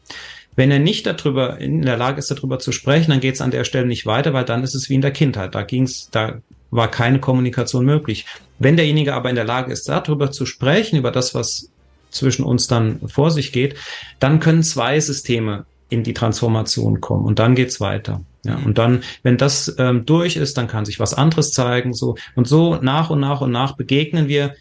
Wenn 0.54 0.70
er 0.70 0.78
nicht 0.78 1.06
darüber 1.06 1.58
in 1.58 1.80
der 1.80 1.96
Lage 1.96 2.18
ist, 2.18 2.30
darüber 2.30 2.58
zu 2.58 2.72
sprechen, 2.72 3.11
dann 3.11 3.20
geht 3.20 3.37
es 3.37 3.40
an 3.40 3.50
der 3.50 3.64
Stelle 3.64 3.87
nicht 3.87 4.04
weiter, 4.04 4.35
weil 4.35 4.44
dann 4.44 4.62
ist 4.62 4.74
es 4.74 4.90
wie 4.90 4.94
in 4.94 5.00
der 5.00 5.11
Kindheit. 5.11 5.54
Da 5.54 5.62
ging's, 5.62 6.11
da 6.11 6.40
war 6.70 6.90
keine 6.90 7.20
Kommunikation 7.20 7.87
möglich. 7.87 8.26
Wenn 8.58 8.76
derjenige 8.76 9.14
aber 9.14 9.30
in 9.30 9.37
der 9.37 9.46
Lage 9.46 9.72
ist, 9.72 9.88
darüber 9.88 10.30
zu 10.30 10.44
sprechen, 10.44 10.98
über 10.98 11.11
das, 11.11 11.35
was 11.35 11.70
zwischen 12.11 12.44
uns 12.44 12.66
dann 12.66 13.00
vor 13.08 13.30
sich 13.30 13.52
geht, 13.52 13.76
dann 14.20 14.40
können 14.40 14.62
zwei 14.62 15.00
Systeme 15.00 15.64
in 15.88 16.02
die 16.02 16.12
Transformation 16.12 17.00
kommen 17.00 17.24
und 17.24 17.38
dann 17.38 17.54
geht's 17.54 17.80
weiter. 17.80 18.20
Ja, 18.44 18.56
und 18.56 18.76
dann, 18.76 19.04
wenn 19.22 19.38
das 19.38 19.74
ähm, 19.78 20.04
durch 20.04 20.37
ist, 20.37 20.58
dann 20.58 20.66
kann 20.66 20.85
sich 20.85 21.00
was 21.00 21.14
anderes 21.14 21.52
zeigen. 21.52 21.94
So 21.94 22.16
und 22.35 22.46
so 22.46 22.76
nach 22.76 23.08
und 23.08 23.20
nach 23.20 23.40
und 23.40 23.52
nach 23.52 23.76
begegnen 23.76 24.28
wir 24.28 24.54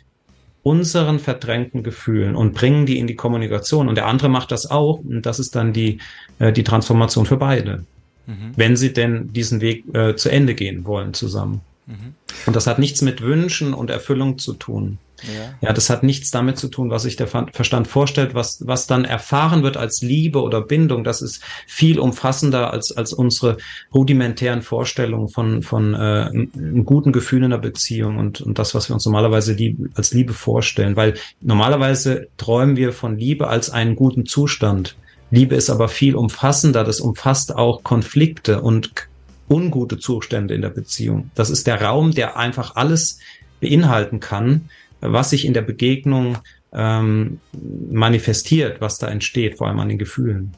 unseren 0.63 1.19
verdrängten 1.19 1.83
Gefühlen 1.83 2.35
und 2.35 2.53
bringen 2.53 2.85
die 2.85 2.99
in 2.99 3.07
die 3.07 3.15
Kommunikation. 3.15 3.89
Und 3.89 3.95
der 3.95 4.07
andere 4.07 4.29
macht 4.29 4.51
das 4.51 4.69
auch. 4.69 4.99
Und 4.99 5.25
das 5.25 5.39
ist 5.39 5.55
dann 5.55 5.73
die, 5.73 5.99
äh, 6.39 6.53
die 6.53 6.63
Transformation 6.63 7.25
für 7.25 7.37
beide. 7.37 7.83
Wenn 8.55 8.75
sie 8.77 8.93
denn 8.93 9.33
diesen 9.33 9.61
Weg 9.61 9.83
äh, 9.93 10.15
zu 10.15 10.29
Ende 10.29 10.53
gehen 10.53 10.85
wollen 10.85 11.13
zusammen. 11.13 11.61
Und 12.45 12.55
das 12.55 12.67
hat 12.67 12.79
nichts 12.79 13.01
mit 13.01 13.21
Wünschen 13.21 13.73
und 13.73 13.89
Erfüllung 13.89 14.37
zu 14.37 14.53
tun. 14.53 14.97
Ja. 15.23 15.53
Ja, 15.61 15.73
das 15.73 15.89
hat 15.89 16.03
nichts 16.03 16.31
damit 16.31 16.57
zu 16.57 16.67
tun, 16.67 16.89
was 16.89 17.03
sich 17.03 17.15
der 17.15 17.27
Ver- 17.27 17.47
Verstand 17.53 17.87
vorstellt, 17.87 18.33
was, 18.33 18.65
was 18.65 18.87
dann 18.87 19.05
erfahren 19.05 19.63
wird 19.63 19.77
als 19.77 20.01
Liebe 20.01 20.41
oder 20.41 20.61
Bindung. 20.61 21.03
Das 21.03 21.21
ist 21.21 21.43
viel 21.67 21.99
umfassender 21.99 22.71
als, 22.71 22.95
als 22.95 23.13
unsere 23.13 23.57
rudimentären 23.93 24.61
Vorstellungen 24.61 25.29
von, 25.29 25.61
von 25.61 25.93
äh, 25.93 25.97
einem 25.97 26.85
guten 26.85 27.11
Gefühl 27.11 27.39
in 27.39 27.45
einer 27.45 27.57
Beziehung 27.57 28.17
und, 28.17 28.41
und 28.41 28.57
das, 28.57 28.73
was 28.73 28.89
wir 28.89 28.95
uns 28.95 29.05
normalerweise 29.05 29.53
lieb, 29.53 29.77
als 29.95 30.13
Liebe 30.13 30.33
vorstellen. 30.33 30.95
Weil 30.95 31.13
normalerweise 31.39 32.27
träumen 32.37 32.75
wir 32.75 32.93
von 32.93 33.17
Liebe 33.17 33.47
als 33.47 33.69
einen 33.69 33.95
guten 33.95 34.25
Zustand. 34.25 34.95
Liebe 35.29 35.55
ist 35.55 35.69
aber 35.69 35.87
viel 35.87 36.15
umfassender. 36.15 36.83
Das 36.83 36.99
umfasst 36.99 37.55
auch 37.55 37.83
Konflikte 37.83 38.61
und 38.61 38.91
ungute 39.47 39.97
Zustände 39.99 40.55
in 40.55 40.61
der 40.61 40.69
Beziehung. 40.69 41.29
Das 41.35 41.49
ist 41.49 41.67
der 41.67 41.81
Raum, 41.81 42.11
der 42.11 42.37
einfach 42.37 42.75
alles 42.75 43.19
beinhalten 43.59 44.19
kann, 44.19 44.69
was 45.01 45.31
sich 45.31 45.45
in 45.45 45.53
der 45.53 45.61
Begegnung 45.61 46.37
ähm, 46.73 47.39
manifestiert, 47.91 48.81
was 48.81 48.97
da 48.97 49.07
entsteht, 49.07 49.57
vor 49.57 49.67
allem 49.67 49.79
an 49.79 49.89
den 49.89 49.97
Gefühlen. 49.97 50.53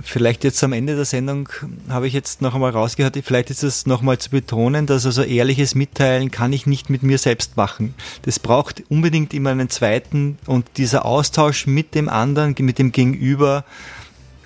Vielleicht 0.00 0.44
jetzt 0.44 0.62
am 0.62 0.72
Ende 0.72 0.94
der 0.96 1.04
Sendung 1.04 1.48
habe 1.88 2.06
ich 2.06 2.14
jetzt 2.14 2.40
noch 2.40 2.54
einmal 2.54 2.70
rausgehört, 2.70 3.18
vielleicht 3.24 3.50
ist 3.50 3.62
es 3.62 3.84
nochmal 3.84 4.16
zu 4.18 4.30
betonen, 4.30 4.86
dass 4.86 5.04
also 5.04 5.22
ehrliches 5.22 5.74
Mitteilen 5.74 6.30
kann 6.30 6.52
ich 6.52 6.66
nicht 6.66 6.88
mit 6.88 7.02
mir 7.02 7.18
selbst 7.18 7.56
machen. 7.56 7.94
Das 8.22 8.38
braucht 8.38 8.82
unbedingt 8.88 9.34
immer 9.34 9.50
einen 9.50 9.68
zweiten 9.68 10.38
und 10.46 10.66
dieser 10.76 11.04
Austausch 11.04 11.66
mit 11.66 11.94
dem 11.94 12.08
anderen, 12.08 12.54
mit 12.60 12.78
dem 12.78 12.92
Gegenüber, 12.92 13.64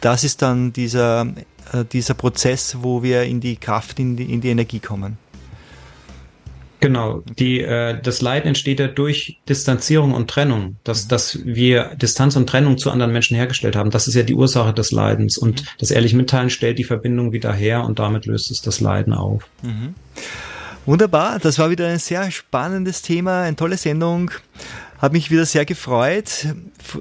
das 0.00 0.24
ist 0.24 0.42
dann 0.42 0.72
dieser, 0.72 1.26
äh, 1.72 1.84
dieser 1.84 2.14
Prozess, 2.14 2.78
wo 2.80 3.02
wir 3.02 3.24
in 3.24 3.40
die 3.40 3.56
Kraft, 3.56 3.98
in 3.98 4.16
die, 4.16 4.32
in 4.32 4.40
die 4.40 4.48
Energie 4.48 4.80
kommen. 4.80 5.18
Genau, 6.80 7.22
die, 7.38 7.60
äh, 7.60 7.98
das 8.02 8.20
Leiden 8.20 8.48
entsteht 8.48 8.80
ja 8.80 8.86
durch 8.86 9.38
Distanzierung 9.48 10.12
und 10.12 10.28
Trennung. 10.28 10.76
Dass, 10.84 11.08
dass 11.08 11.44
wir 11.44 11.92
Distanz 11.96 12.36
und 12.36 12.48
Trennung 12.48 12.76
zu 12.76 12.90
anderen 12.90 13.12
Menschen 13.12 13.36
hergestellt 13.36 13.76
haben, 13.76 13.90
das 13.90 14.08
ist 14.08 14.14
ja 14.14 14.22
die 14.22 14.34
Ursache 14.34 14.74
des 14.74 14.92
Leidens. 14.92 15.38
Und 15.38 15.64
das 15.78 15.90
ehrliche 15.90 16.16
Mitteilen 16.16 16.50
stellt 16.50 16.78
die 16.78 16.84
Verbindung 16.84 17.32
wieder 17.32 17.52
her 17.52 17.84
und 17.84 17.98
damit 17.98 18.26
löst 18.26 18.50
es 18.50 18.60
das 18.60 18.80
Leiden 18.80 19.14
auf. 19.14 19.48
Wunderbar, 20.84 21.38
das 21.38 21.58
war 21.58 21.70
wieder 21.70 21.88
ein 21.88 21.98
sehr 21.98 22.30
spannendes 22.30 23.02
Thema, 23.02 23.42
eine 23.42 23.56
tolle 23.56 23.76
Sendung. 23.76 24.30
Hat 24.98 25.12
mich 25.12 25.30
wieder 25.30 25.44
sehr 25.44 25.64
gefreut. 25.64 26.48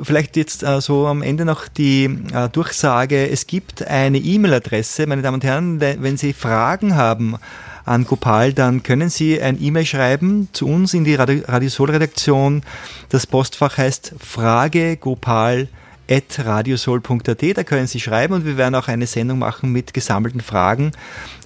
Vielleicht 0.03 0.35
jetzt 0.35 0.63
äh, 0.63 0.81
so 0.81 1.07
am 1.07 1.21
Ende 1.21 1.45
noch 1.45 1.67
die 1.67 2.05
äh, 2.33 2.49
Durchsage. 2.49 3.29
Es 3.29 3.47
gibt 3.47 3.87
eine 3.87 4.17
E-Mail-Adresse, 4.17 5.07
meine 5.07 5.21
Damen 5.21 5.35
und 5.35 5.43
Herren, 5.43 5.79
wenn 5.79 6.17
Sie 6.17 6.33
Fragen 6.33 6.95
haben 6.95 7.37
an 7.85 8.05
Gopal, 8.05 8.53
dann 8.53 8.83
können 8.83 9.09
Sie 9.09 9.39
ein 9.41 9.61
E-Mail 9.61 9.85
schreiben 9.85 10.49
zu 10.53 10.67
uns 10.67 10.93
in 10.93 11.03
die 11.03 11.15
Radio, 11.15 11.43
Radio 11.45 11.69
Sol 11.69 11.91
Redaktion. 11.91 12.63
Das 13.09 13.27
Postfach 13.27 13.77
heißt 13.77 14.15
fragegopal 14.19 15.67
radiosol.at, 16.09 17.57
da 17.57 17.63
können 17.63 17.87
Sie 17.87 17.99
schreiben 17.99 18.33
und 18.33 18.45
wir 18.45 18.57
werden 18.57 18.75
auch 18.75 18.87
eine 18.87 19.07
Sendung 19.07 19.39
machen 19.39 19.71
mit 19.71 19.93
gesammelten 19.93 20.41
Fragen. 20.41 20.91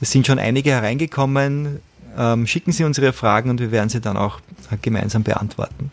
Es 0.02 0.12
sind 0.12 0.28
schon 0.28 0.40
einige 0.40 0.72
hereingekommen. 0.72 1.80
Ähm, 2.18 2.48
schicken 2.48 2.72
Sie 2.72 2.84
uns 2.84 2.98
Ihre 2.98 3.14
Fragen 3.14 3.50
und 3.50 3.60
wir 3.60 3.72
werden 3.72 3.90
sie 3.90 4.02
dann 4.02 4.18
auch 4.18 4.40
äh, 4.72 4.78
gemeinsam 4.82 5.24
beantworten. 5.24 5.92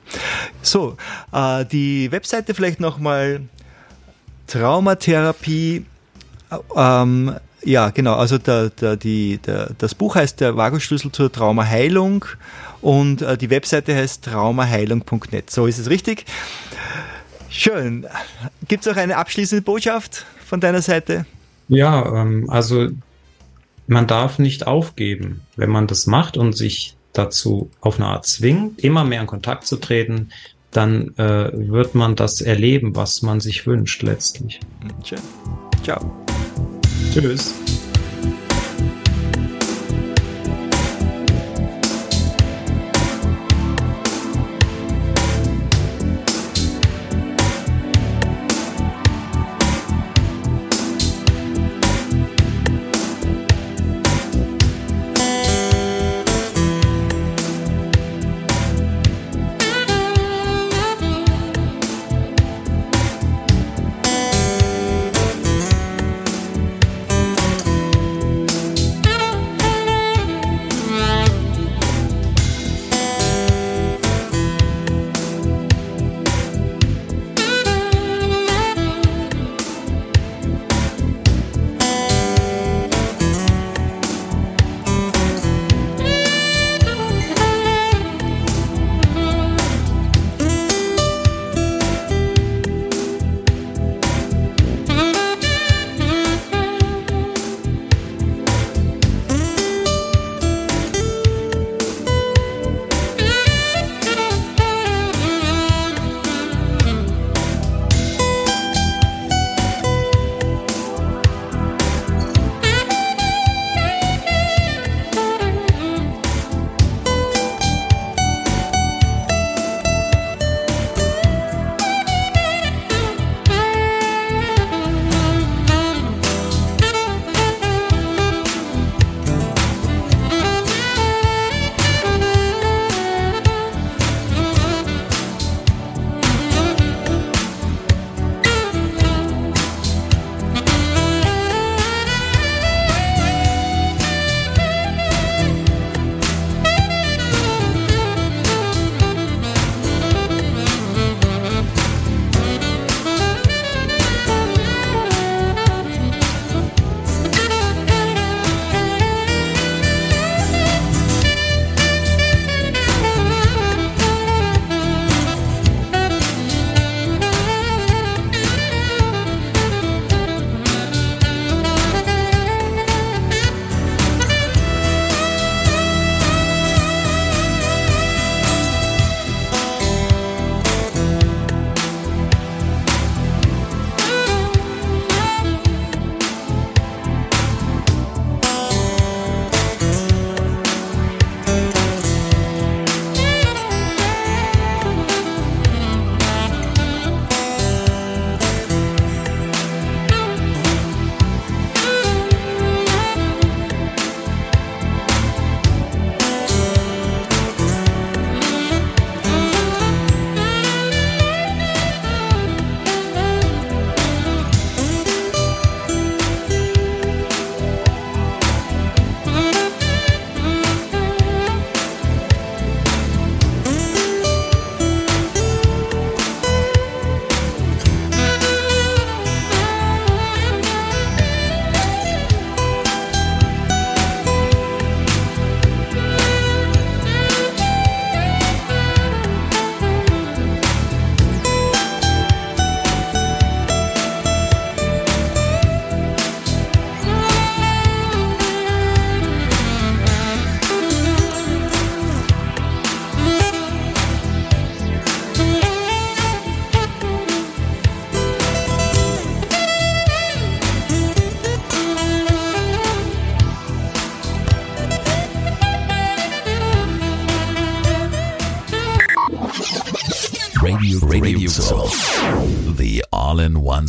So, 0.63 0.97
äh, 1.33 1.65
die 1.65 2.11
Webseite 2.11 2.55
vielleicht 2.55 2.81
nochmal 2.81 3.43
Traumatherapie. 4.47 5.85
äh, 6.51 6.57
Ähm, 6.77 7.37
ja, 7.67 7.91
genau, 7.91 8.15
also 8.15 8.39
der, 8.39 8.71
der, 8.71 8.97
die, 8.97 9.39
der, 9.39 9.71
das 9.77 9.95
Buch 9.95 10.15
heißt 10.15 10.41
der 10.41 10.57
Vagoschlüssel 10.57 11.11
zur 11.11 11.31
Traumaheilung 11.31 12.25
und 12.81 13.23
äh, 13.23 13.37
die 13.37 13.51
Webseite 13.51 13.95
heißt 13.95 14.25
traumaheilung.net. 14.25 15.51
So 15.51 15.67
ist 15.67 15.79
es 15.79 15.91
richtig. 15.91 16.25
Schön. 17.51 18.07
Gibt 18.69 18.87
es 18.87 18.93
auch 18.93 18.97
eine 18.97 19.17
abschließende 19.17 19.63
Botschaft 19.63 20.25
von 20.45 20.61
deiner 20.61 20.81
Seite? 20.81 21.27
Ja, 21.69 22.23
ähm, 22.23 22.49
also 22.49 22.89
man 23.89 24.07
darf 24.07 24.39
nicht 24.39 24.67
aufgeben. 24.67 25.43
Wenn 25.57 25.71
man 25.71 25.87
das 25.87 26.07
macht 26.07 26.37
und 26.37 26.57
sich 26.57 26.97
dazu 27.13 27.71
auf 27.81 27.99
eine 27.99 28.07
Art 28.07 28.27
zwingt, 28.27 28.79
immer 28.79 29.05
mehr 29.05 29.21
in 29.21 29.27
Kontakt 29.27 29.67
zu 29.67 29.77
treten, 29.77 30.31
dann 30.71 31.17
äh, 31.17 31.51
wird 31.53 31.95
man 31.95 32.15
das 32.15 32.41
erleben, 32.41 32.95
was 32.95 33.23
man 33.23 33.41
sich 33.41 33.67
wünscht 33.67 34.03
letztlich. 34.03 34.61
Schön. 35.03 35.19
Ciao. 35.83 36.26
Tschüss. 37.13 37.66